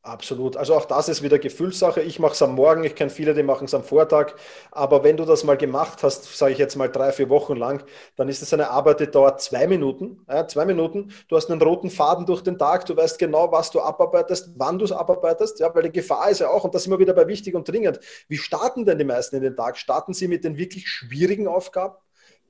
Absolut. 0.10 0.58
Also 0.58 0.74
auch 0.76 0.86
das 0.86 1.08
ist 1.08 1.22
wieder 1.22 1.38
Gefühlssache. 1.38 2.02
Ich 2.02 2.18
mache 2.20 2.32
es 2.34 2.42
am 2.42 2.56
Morgen, 2.56 2.84
ich 2.84 2.96
kenne 2.96 3.12
viele, 3.12 3.36
die 3.36 3.44
machen 3.44 3.66
es 3.66 3.76
am 3.76 3.84
Vortag. 3.84 4.34
Aber 4.72 5.04
wenn 5.04 5.18
du 5.18 5.26
das 5.26 5.44
mal 5.44 5.56
gemacht 5.56 6.02
hast, 6.02 6.36
sage 6.36 6.54
ich 6.54 6.58
jetzt 6.58 6.76
mal 6.78 6.88
drei, 6.88 7.12
vier 7.12 7.30
Wochen 7.30 7.56
lang, 7.56 7.84
dann 8.16 8.28
ist 8.28 8.42
es 8.42 8.52
eine 8.52 8.72
Arbeit, 8.72 9.02
die 9.02 9.08
dauert 9.12 9.40
zwei 9.40 9.68
Minuten. 9.68 10.26
Ja, 10.28 10.48
zwei 10.48 10.66
Minuten. 10.66 11.12
Du 11.28 11.36
hast 11.36 11.52
einen 11.52 11.62
roten 11.62 11.92
Faden 11.92 12.26
durch 12.26 12.42
den 12.42 12.58
Tag, 12.58 12.86
du 12.88 12.98
weißt 12.98 13.20
genau, 13.20 13.52
was 13.52 13.70
du 13.70 13.82
abarbeitest, 13.82 14.50
wann 14.58 14.80
du 14.80 14.86
es 14.86 14.92
abarbeitest. 14.92 15.60
Ja, 15.60 15.74
weil 15.76 15.84
die 15.84 15.92
Gefahr 15.92 16.30
ist 16.32 16.40
ja 16.40 16.50
auch, 16.50 16.64
und 16.64 16.74
das 16.74 16.84
ist 16.84 16.88
immer 16.88 17.00
wieder 17.00 17.14
bei 17.14 17.28
wichtig 17.28 17.54
und 17.54 17.68
dringend, 17.70 18.00
wie 18.28 18.38
starten 18.38 18.86
denn 18.86 18.98
die 18.98 19.04
meisten 19.06 19.36
in 19.36 19.44
den 19.44 19.56
Tag? 19.56 19.78
Starten 19.78 20.14
sie 20.14 20.28
mit 20.28 20.44
den 20.44 20.58
wirklich 20.58 20.88
schwierigen 20.88 21.48
Aufgaben? 21.48 21.94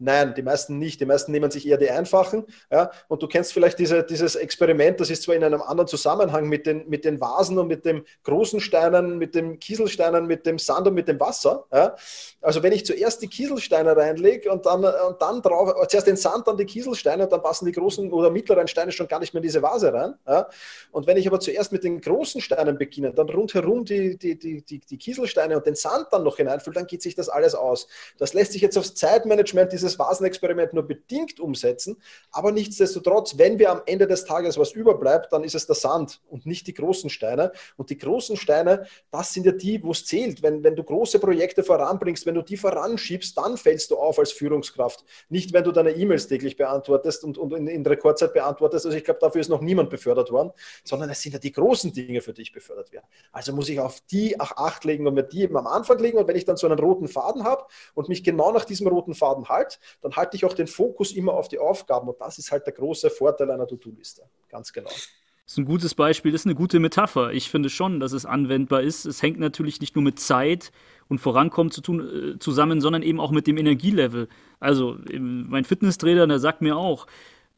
Nein, 0.01 0.33
die 0.33 0.41
meisten 0.41 0.79
nicht. 0.79 1.01
Die 1.01 1.05
meisten 1.05 1.33
nehmen 1.33 1.51
sich 1.51 1.67
eher 1.67 1.77
die 1.77 1.89
einfachen. 1.89 2.45
Ja? 2.71 2.89
Und 3.09 3.21
du 3.21 3.27
kennst 3.27 3.51
vielleicht 3.51 3.77
diese, 3.79 4.03
dieses 4.03 4.35
Experiment, 4.35 4.99
das 4.99 5.09
ist 5.09 5.23
zwar 5.23 5.35
in 5.35 5.43
einem 5.43 5.61
anderen 5.61 5.87
Zusammenhang 5.87 6.47
mit 6.47 6.65
den, 6.65 6.87
mit 6.87 7.03
den 7.03 7.19
Vasen 7.19 7.59
und 7.59 7.67
mit 7.67 7.83
den 7.85 8.05
großen 8.23 8.61
Steinen, 8.61 9.17
mit 9.17 9.35
den 9.35 9.59
Kieselsteinen, 9.59 10.25
mit 10.25 10.45
dem 10.45 10.57
Sand 10.57 10.87
und 10.87 10.93
mit 10.93 11.09
dem 11.09 11.19
Wasser. 11.19 11.65
Ja? 11.73 11.95
Also 12.41 12.63
wenn 12.63 12.71
ich 12.71 12.85
zuerst 12.85 13.21
die 13.21 13.27
Kieselsteine 13.27 13.95
reinlege 13.95 14.49
und 14.51 14.65
dann, 14.65 14.85
und 14.85 15.21
dann 15.21 15.41
drauf, 15.41 15.73
zuerst 15.89 16.07
den 16.07 16.17
Sand, 16.17 16.47
dann 16.47 16.55
die 16.55 16.65
Kieselsteine, 16.65 17.27
dann 17.27 17.43
passen 17.43 17.65
die 17.65 17.73
großen 17.73 18.11
oder 18.13 18.29
mittleren 18.29 18.69
Steine 18.69 18.93
schon 18.93 19.09
gar 19.09 19.19
nicht 19.19 19.33
mehr 19.33 19.41
in 19.41 19.47
diese 19.47 19.61
Vase 19.61 19.93
rein. 19.93 20.15
Ja? 20.25 20.47
Und 20.91 21.07
wenn 21.07 21.17
ich 21.17 21.27
aber 21.27 21.41
zuerst 21.41 21.73
mit 21.73 21.83
den 21.83 21.99
großen 21.99 22.39
Steinen 22.39 22.77
beginne, 22.77 23.13
dann 23.13 23.29
rundherum 23.29 23.83
die, 23.83 24.17
die, 24.17 24.39
die, 24.39 24.61
die, 24.61 24.79
die 24.79 24.97
Kieselsteine 24.97 25.57
und 25.57 25.65
den 25.65 25.75
Sand 25.75 26.07
dann 26.11 26.23
noch 26.23 26.37
hineinfülle, 26.37 26.75
dann 26.75 26.87
geht 26.87 27.01
sich 27.01 27.15
das 27.15 27.27
alles 27.27 27.53
aus. 27.53 27.87
Das 28.17 28.33
lässt 28.33 28.53
sich 28.53 28.61
jetzt 28.61 28.77
aufs 28.77 28.95
Zeitmanagement 28.95 29.73
dieses 29.73 29.88
dieses 29.89 29.99
Vasenexperiment 29.99 30.73
nur 30.73 30.83
bedingt 30.83 31.39
umsetzen, 31.39 31.97
aber 32.31 32.51
nichtsdestotrotz, 32.51 33.37
wenn 33.37 33.59
wir 33.59 33.71
am 33.71 33.81
Ende 33.85 34.07
des 34.07 34.25
Tages 34.25 34.57
was 34.57 34.71
überbleibt, 34.71 35.33
dann 35.33 35.43
ist 35.43 35.55
es 35.55 35.65
der 35.65 35.75
Sand 35.75 36.21
und 36.29 36.45
nicht 36.45 36.67
die 36.67 36.73
großen 36.73 37.09
Steine. 37.09 37.51
Und 37.77 37.89
die 37.89 37.97
großen 37.97 38.37
Steine, 38.37 38.85
das 39.11 39.33
sind 39.33 39.45
ja 39.45 39.51
die, 39.51 39.83
wo 39.83 39.91
es 39.91 40.05
zählt. 40.05 40.43
Wenn, 40.43 40.63
wenn 40.63 40.75
du 40.75 40.83
große 40.83 41.19
Projekte 41.19 41.63
voranbringst, 41.63 42.25
wenn 42.25 42.35
du 42.35 42.41
die 42.41 42.57
voranschiebst, 42.57 43.37
dann 43.37 43.57
fällst 43.57 43.91
du 43.91 43.97
auf 43.97 44.19
als 44.19 44.31
Führungskraft. 44.31 45.03
Nicht, 45.29 45.53
wenn 45.53 45.63
du 45.63 45.71
deine 45.71 45.91
E-Mails 45.91 46.27
täglich 46.27 46.55
beantwortest 46.55 47.23
und, 47.23 47.37
und 47.37 47.53
in, 47.53 47.67
in 47.67 47.85
Rekordzeit 47.85 48.33
beantwortest. 48.33 48.85
Also 48.85 48.97
ich 48.97 49.03
glaube, 49.03 49.19
dafür 49.19 49.41
ist 49.41 49.49
noch 49.49 49.61
niemand 49.61 49.89
befördert 49.89 50.31
worden, 50.31 50.51
sondern 50.83 51.09
es 51.09 51.21
sind 51.21 51.33
ja 51.33 51.39
die 51.39 51.51
großen 51.51 51.91
Dinge, 51.93 52.21
für 52.21 52.33
die 52.33 52.43
ich 52.43 52.51
befördert 52.51 52.91
werde. 52.91 53.07
Also 53.31 53.53
muss 53.53 53.69
ich 53.69 53.79
auf 53.79 54.01
die 54.11 54.39
auch 54.39 54.51
Acht 54.57 54.83
legen 54.85 55.07
und 55.07 55.13
mir 55.13 55.23
die 55.23 55.41
eben 55.41 55.57
am 55.57 55.67
Anfang 55.67 55.99
legen. 55.99 56.17
Und 56.17 56.27
wenn 56.27 56.35
ich 56.35 56.45
dann 56.45 56.57
so 56.57 56.67
einen 56.67 56.79
roten 56.79 57.07
Faden 57.07 57.43
habe 57.43 57.65
und 57.93 58.09
mich 58.09 58.23
genau 58.23 58.51
nach 58.51 58.65
diesem 58.65 58.87
roten 58.87 59.13
Faden 59.13 59.49
halte, 59.49 59.77
dann 60.01 60.15
halte 60.15 60.35
ich 60.35 60.45
auch 60.45 60.53
den 60.53 60.67
Fokus 60.67 61.11
immer 61.11 61.33
auf 61.33 61.47
die 61.47 61.59
Aufgaben. 61.59 62.07
Und 62.09 62.19
das 62.19 62.37
ist 62.37 62.51
halt 62.51 62.65
der 62.65 62.73
große 62.73 63.09
Vorteil 63.09 63.51
einer 63.51 63.67
To-Do-Liste. 63.67 64.23
Ganz 64.49 64.73
genau. 64.73 64.89
Das 64.89 65.53
ist 65.53 65.57
ein 65.57 65.65
gutes 65.65 65.95
Beispiel, 65.95 66.31
das 66.31 66.41
ist 66.41 66.45
eine 66.45 66.53
gute 66.53 66.79
Metapher. 66.79 67.31
Ich 67.33 67.49
finde 67.49 67.69
schon, 67.69 67.99
dass 67.99 68.11
es 68.11 68.25
anwendbar 68.27 68.81
ist. 68.81 69.05
Es 69.05 69.23
hängt 69.23 69.39
natürlich 69.39 69.81
nicht 69.81 69.95
nur 69.95 70.03
mit 70.03 70.19
Zeit 70.19 70.71
und 71.07 71.17
Vorankommen 71.17 71.71
zu 71.71 71.81
tun, 71.81 72.35
äh, 72.35 72.39
zusammen, 72.39 72.81
sondern 72.81 73.01
eben 73.01 73.19
auch 73.19 73.31
mit 73.31 73.47
dem 73.47 73.57
Energielevel. 73.57 74.29
Also 74.59 74.97
mein 75.11 75.65
Fitnesstrainer, 75.65 76.27
der 76.27 76.37
sagt 76.37 76.61
mir 76.61 76.77
auch, 76.77 77.07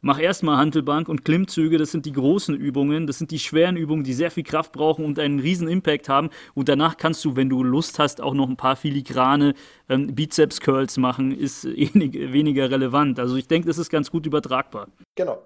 Mach 0.03 0.19
erstmal 0.19 0.57
Hantelbank 0.57 1.09
und 1.09 1.23
Klimmzüge, 1.23 1.77
das 1.77 1.91
sind 1.91 2.07
die 2.07 2.11
großen 2.11 2.55
Übungen, 2.55 3.05
das 3.05 3.19
sind 3.19 3.29
die 3.29 3.37
schweren 3.37 3.77
Übungen, 3.77 4.03
die 4.03 4.13
sehr 4.13 4.31
viel 4.31 4.43
Kraft 4.43 4.71
brauchen 4.71 5.05
und 5.05 5.19
einen 5.19 5.39
riesen 5.39 5.67
Impact 5.67 6.09
haben. 6.09 6.31
Und 6.55 6.69
danach 6.69 6.97
kannst 6.97 7.23
du, 7.23 7.35
wenn 7.35 7.49
du 7.49 7.63
Lust 7.63 7.99
hast, 7.99 8.19
auch 8.19 8.33
noch 8.33 8.49
ein 8.49 8.57
paar 8.57 8.75
filigrane 8.75 9.53
ähm, 9.89 10.15
Bizeps-Curls 10.15 10.97
machen, 10.97 11.31
ist 11.31 11.65
eh 11.65 11.91
weniger 11.93 12.71
relevant. 12.71 13.19
Also 13.19 13.35
ich 13.35 13.47
denke, 13.47 13.67
das 13.67 13.77
ist 13.77 13.91
ganz 13.91 14.09
gut 14.09 14.25
übertragbar. 14.25 14.87
Genau. 15.13 15.39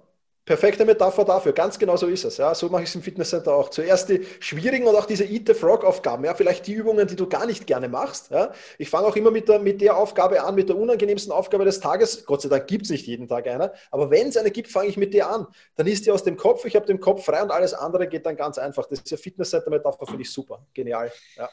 Perfekte 0.46 0.86
Metapher 0.86 1.26
dafür, 1.26 1.54
ganz 1.54 1.80
genau 1.80 1.98
so 1.98 2.06
ist 2.06 2.24
es. 2.24 2.38
Ja. 2.38 2.54
So 2.54 2.70
mache 2.70 2.84
ich 2.84 2.90
es 2.90 2.96
im 2.96 3.02
Fitnesscenter 3.02 3.52
auch. 3.52 3.70
Zuerst 3.70 4.10
die 4.10 4.26
schwierigen 4.40 4.86
und 4.86 4.96
auch 4.96 5.08
diese 5.08 5.24
Eat 5.24 5.48
the 5.48 5.56
Frog-Aufgaben, 5.56 6.24
ja, 6.24 6.36
vielleicht 6.36 6.68
die 6.68 6.74
Übungen, 6.74 7.08
die 7.08 7.16
du 7.16 7.28
gar 7.28 7.48
nicht 7.48 7.66
gerne 7.66 7.90
machst. 7.90 8.30
Ja. 8.30 8.54
Ich 8.78 8.92
fange 8.92 9.08
auch 9.08 9.16
immer 9.16 9.32
mit 9.32 9.50
der, 9.50 9.60
mit 9.60 9.82
der 9.82 9.98
Aufgabe 9.98 10.44
an, 10.44 10.54
mit 10.54 10.70
der 10.70 10.78
unangenehmsten 10.78 11.32
Aufgabe 11.34 11.66
des 11.66 11.80
Tages. 11.80 12.26
Gott 12.28 12.44
sei 12.44 12.50
Dank 12.50 12.68
gibt 12.68 12.86
es 12.86 12.92
nicht 12.92 13.08
jeden 13.08 13.28
Tag 13.28 13.48
eine, 13.48 13.74
aber 13.90 14.12
wenn 14.12 14.28
es 14.28 14.38
eine 14.38 14.52
gibt, 14.52 14.70
fange 14.70 14.88
ich 14.88 14.98
mit 14.98 15.16
der 15.16 15.32
an. 15.32 15.48
Dann 15.78 15.88
ist 15.88 16.06
die 16.06 16.12
aus 16.12 16.24
dem 16.24 16.38
Kopf, 16.38 16.64
ich 16.66 16.76
habe 16.76 16.86
den 16.86 17.00
Kopf 17.00 17.26
frei 17.26 17.42
und 17.42 17.52
alles 17.52 17.74
andere 17.74 18.08
geht 18.08 18.28
dann 18.28 18.36
ganz 18.36 18.60
einfach. 18.60 18.86
Das 18.86 19.00
ist 19.00 19.10
ja 19.10 19.18
Fitnesscenter-Metapher, 19.18 20.06
finde 20.06 20.22
ich 20.22 20.32
super. 20.32 20.64
Genial. 20.76 21.12
Ja. 21.38 21.50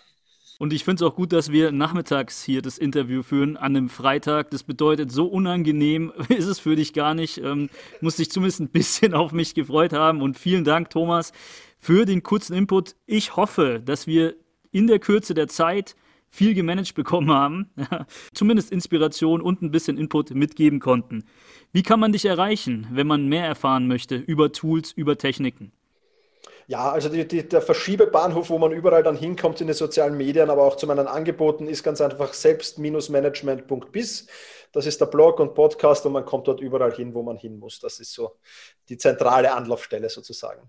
Und 0.63 0.73
ich 0.73 0.85
finde 0.85 1.05
es 1.05 1.11
auch 1.11 1.17
gut, 1.17 1.33
dass 1.33 1.51
wir 1.51 1.73
nachmittags 1.73 2.45
hier 2.45 2.63
das 2.63 2.79
Interview 2.79 3.25
führen 3.25 3.57
an 3.57 3.75
einem 3.77 3.89
Freitag. 3.89 4.51
Das 4.51 4.63
bedeutet, 4.63 5.11
so 5.11 5.27
unangenehm 5.27 6.13
ist 6.29 6.47
es 6.47 6.61
für 6.61 6.77
dich 6.77 6.93
gar 6.93 7.15
nicht. 7.15 7.39
Ähm, 7.39 7.69
musste 8.01 8.23
dich 8.23 8.31
zumindest 8.31 8.61
ein 8.61 8.69
bisschen 8.69 9.13
auf 9.15 9.33
mich 9.33 9.57
gefreut 9.57 9.93
haben. 9.93 10.23
Und 10.23 10.39
vielen 10.39 10.63
Dank, 10.63 10.91
Thomas, 10.91 11.33
für 11.81 12.05
den 12.05 12.23
kurzen 12.23 12.55
Input. 12.55 12.95
Ich 13.07 13.35
hoffe, 13.35 13.83
dass 13.85 14.07
wir 14.07 14.37
in 14.71 14.87
der 14.87 15.01
Kürze 15.01 15.35
der 15.35 15.49
Zeit 15.49 15.97
viel 16.31 16.55
gemanagt 16.55 16.95
bekommen 16.95 17.33
haben, 17.33 17.71
zumindest 18.33 18.71
Inspiration 18.71 19.41
und 19.41 19.63
ein 19.63 19.73
bisschen 19.73 19.99
Input 19.99 20.31
mitgeben 20.31 20.79
konnten. 20.79 21.25
Wie 21.73 21.83
kann 21.83 21.99
man 21.99 22.13
dich 22.13 22.25
erreichen, 22.25 22.87
wenn 22.93 23.09
man 23.09 23.29
mehr 23.29 23.47
erfahren 23.47 23.89
möchte 23.89 24.15
über 24.15 24.53
Tools, 24.53 24.93
über 24.93 25.19
Techniken? 25.19 25.73
Ja, 26.67 26.91
also 26.91 27.09
die, 27.09 27.27
die, 27.27 27.49
der 27.49 27.63
Verschiebebahnhof, 27.63 28.51
wo 28.51 28.59
man 28.59 28.73
überall 28.73 29.03
dann 29.03 29.17
hinkommt 29.17 29.61
in 29.61 29.67
den 29.67 29.77
sozialen 29.77 30.17
Medien, 30.17 30.51
aber 30.51 30.63
auch 30.63 30.77
zu 30.77 30.87
meinen 30.87 31.07
Angeboten, 31.07 31.67
ist 31.67 31.83
ganz 31.83 32.01
einfach 32.01 32.33
selbst-management.biz. 32.33 34.27
Das 34.73 34.87
ist 34.87 35.01
der 35.01 35.07
Blog 35.07 35.41
und 35.41 35.55
Podcast 35.55 36.07
und 36.07 36.13
man 36.13 36.25
kommt 36.25 36.49
dort 36.49 36.61
überall 36.61 36.93
hin, 36.93 37.13
wo 37.15 37.23
man 37.23 37.37
hin 37.37 37.59
muss. 37.59 37.79
Das 37.81 38.01
ist 38.01 38.13
so 38.13 38.37
die 38.89 38.97
zentrale 38.97 39.53
Anlaufstelle 39.53 40.09
sozusagen. 40.09 40.63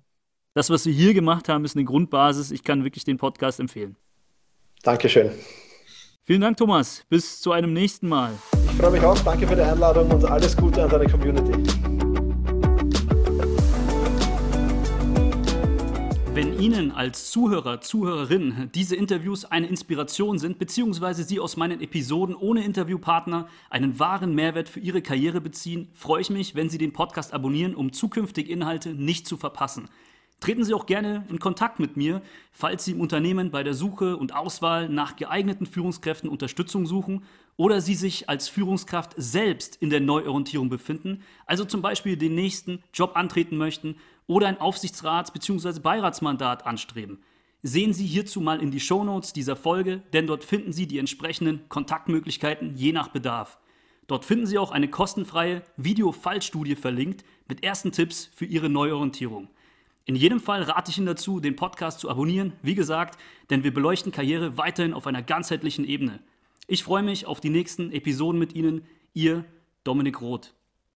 Das, 0.54 0.70
was 0.70 0.86
wir 0.86 0.94
hier 0.94 1.14
gemacht 1.14 1.50
haben, 1.50 1.66
ist 1.66 1.76
eine 1.76 1.86
Grundbasis. 1.86 2.52
Ich 2.52 2.64
kann 2.64 2.84
wirklich 2.84 3.06
den 3.06 3.18
Podcast 3.18 3.60
empfehlen. 3.60 3.96
Dankeschön. 4.84 5.32
Vielen 6.26 6.42
Dank, 6.42 6.58
Thomas. 6.58 7.04
Bis 7.10 7.42
zu 7.42 7.52
einem 7.52 7.74
nächsten 7.74 8.08
Mal. 8.08 8.32
freue 8.78 8.92
mich 8.92 9.02
auch. 9.02 9.20
Danke 9.20 9.48
für 9.48 9.56
die 9.56 9.62
Einladung 9.62 10.10
und 10.12 10.26
alles 10.26 10.56
Gute 10.56 10.84
an 10.84 10.90
deine 10.90 11.08
Community. 11.08 11.83
Wenn 16.36 16.60
Ihnen 16.60 16.92
als 16.92 17.30
Zuhörer, 17.30 17.82
Zuhörerin 17.82 18.72
diese 18.74 18.96
Interviews 18.96 19.46
eine 19.46 19.68
Inspiration 19.68 20.40
sind, 20.40 20.58
beziehungsweise 20.58 21.24
Sie 21.24 21.40
aus 21.40 21.58
meinen 21.58 21.80
Episoden 21.80 22.34
ohne 22.34 22.64
Interviewpartner 22.64 23.48
einen 23.70 24.00
wahren 24.00 24.34
Mehrwert 24.34 24.68
für 24.68 24.80
Ihre 24.80 25.04
Karriere 25.04 25.42
beziehen, 25.42 25.90
freue 25.94 26.22
ich 26.22 26.32
mich, 26.32 26.56
wenn 26.56 26.72
Sie 26.72 26.80
den 26.80 26.92
Podcast 26.92 27.36
abonnieren, 27.36 27.76
um 27.76 27.94
zukünftige 27.94 28.52
Inhalte 28.52 28.96
nicht 28.96 29.28
zu 29.28 29.38
verpassen. 29.38 29.90
Treten 30.40 30.64
Sie 30.64 30.74
auch 30.74 30.88
gerne 30.88 31.24
in 31.30 31.38
Kontakt 31.38 31.80
mit 31.80 31.98
mir, 31.98 32.24
falls 32.52 32.84
Sie 32.84 32.94
im 32.94 33.02
Unternehmen 33.02 33.52
bei 33.52 33.62
der 33.62 33.76
Suche 33.76 34.18
und 34.18 34.34
Auswahl 34.34 34.90
nach 34.90 35.16
geeigneten 35.16 35.68
Führungskräften 35.68 36.32
Unterstützung 36.32 36.88
suchen 36.88 37.26
oder 37.58 37.80
Sie 37.80 37.94
sich 37.94 38.28
als 38.28 38.50
Führungskraft 38.50 39.14
selbst 39.18 39.76
in 39.76 39.92
der 39.92 40.00
Neuorientierung 40.00 40.70
befinden, 40.70 41.22
also 41.46 41.64
zum 41.64 41.84
Beispiel 41.84 42.18
den 42.18 42.34
nächsten 42.34 42.82
Job 42.92 43.12
antreten 43.14 43.56
möchten 43.56 43.98
oder 44.28 44.48
ein 44.48 44.60
Aufsichtsrats- 44.60 45.32
bzw. 45.32 45.80
Beiratsmandat 45.80 46.66
anstreben. 46.66 47.24
Sehen 47.62 47.94
Sie 47.94 48.06
hierzu 48.06 48.42
mal 48.42 48.62
in 48.62 48.72
die 48.72 48.80
Shownotes 48.80 49.32
dieser 49.32 49.56
Folge, 49.56 50.02
denn 50.12 50.28
dort 50.28 50.44
finden 50.44 50.74
Sie 50.74 50.86
die 50.86 51.00
entsprechenden 51.00 51.68
Kontaktmöglichkeiten 51.70 52.76
je 52.76 52.92
nach 52.92 53.08
Bedarf. 53.08 53.58
Dort 54.08 54.26
finden 54.26 54.46
Sie 54.46 54.58
auch 54.58 54.72
eine 54.72 54.90
kostenfreie 54.90 55.64
Video-Fallstudie 55.78 56.76
verlinkt 56.76 57.24
mit 57.48 57.64
ersten 57.64 57.94
Tipps 57.94 58.30
für 58.36 58.46
Ihre 58.46 58.70
Neuorientierung. 58.70 59.48
In 60.06 60.18
jedem 60.18 60.42
Fall 60.42 60.64
rate 60.64 60.92
ich 60.92 60.98
Ihnen 60.98 61.08
dazu, 61.08 61.40
den 61.40 61.56
Podcast 61.56 62.02
zu 62.02 62.10
abonnieren, 62.10 62.52
wie 62.62 62.76
gesagt, 62.76 63.18
denn 63.50 63.64
wir 63.64 63.74
beleuchten 63.74 64.12
Karriere 64.12 64.58
weiterhin 64.58 64.94
auf 64.94 65.08
einer 65.08 65.24
ganzheitlichen 65.24 65.86
Ebene. 65.86 66.20
Ich 66.68 66.84
freue 66.84 67.04
mich 67.04 67.26
auf 67.26 67.40
die 67.40 67.50
nächsten 67.50 67.94
Episoden 67.94 68.40
mit 68.40 68.54
Ihnen. 68.54 68.86
Ihr 69.14 69.46
Dominik 69.86 70.20
Roth. 70.20 70.54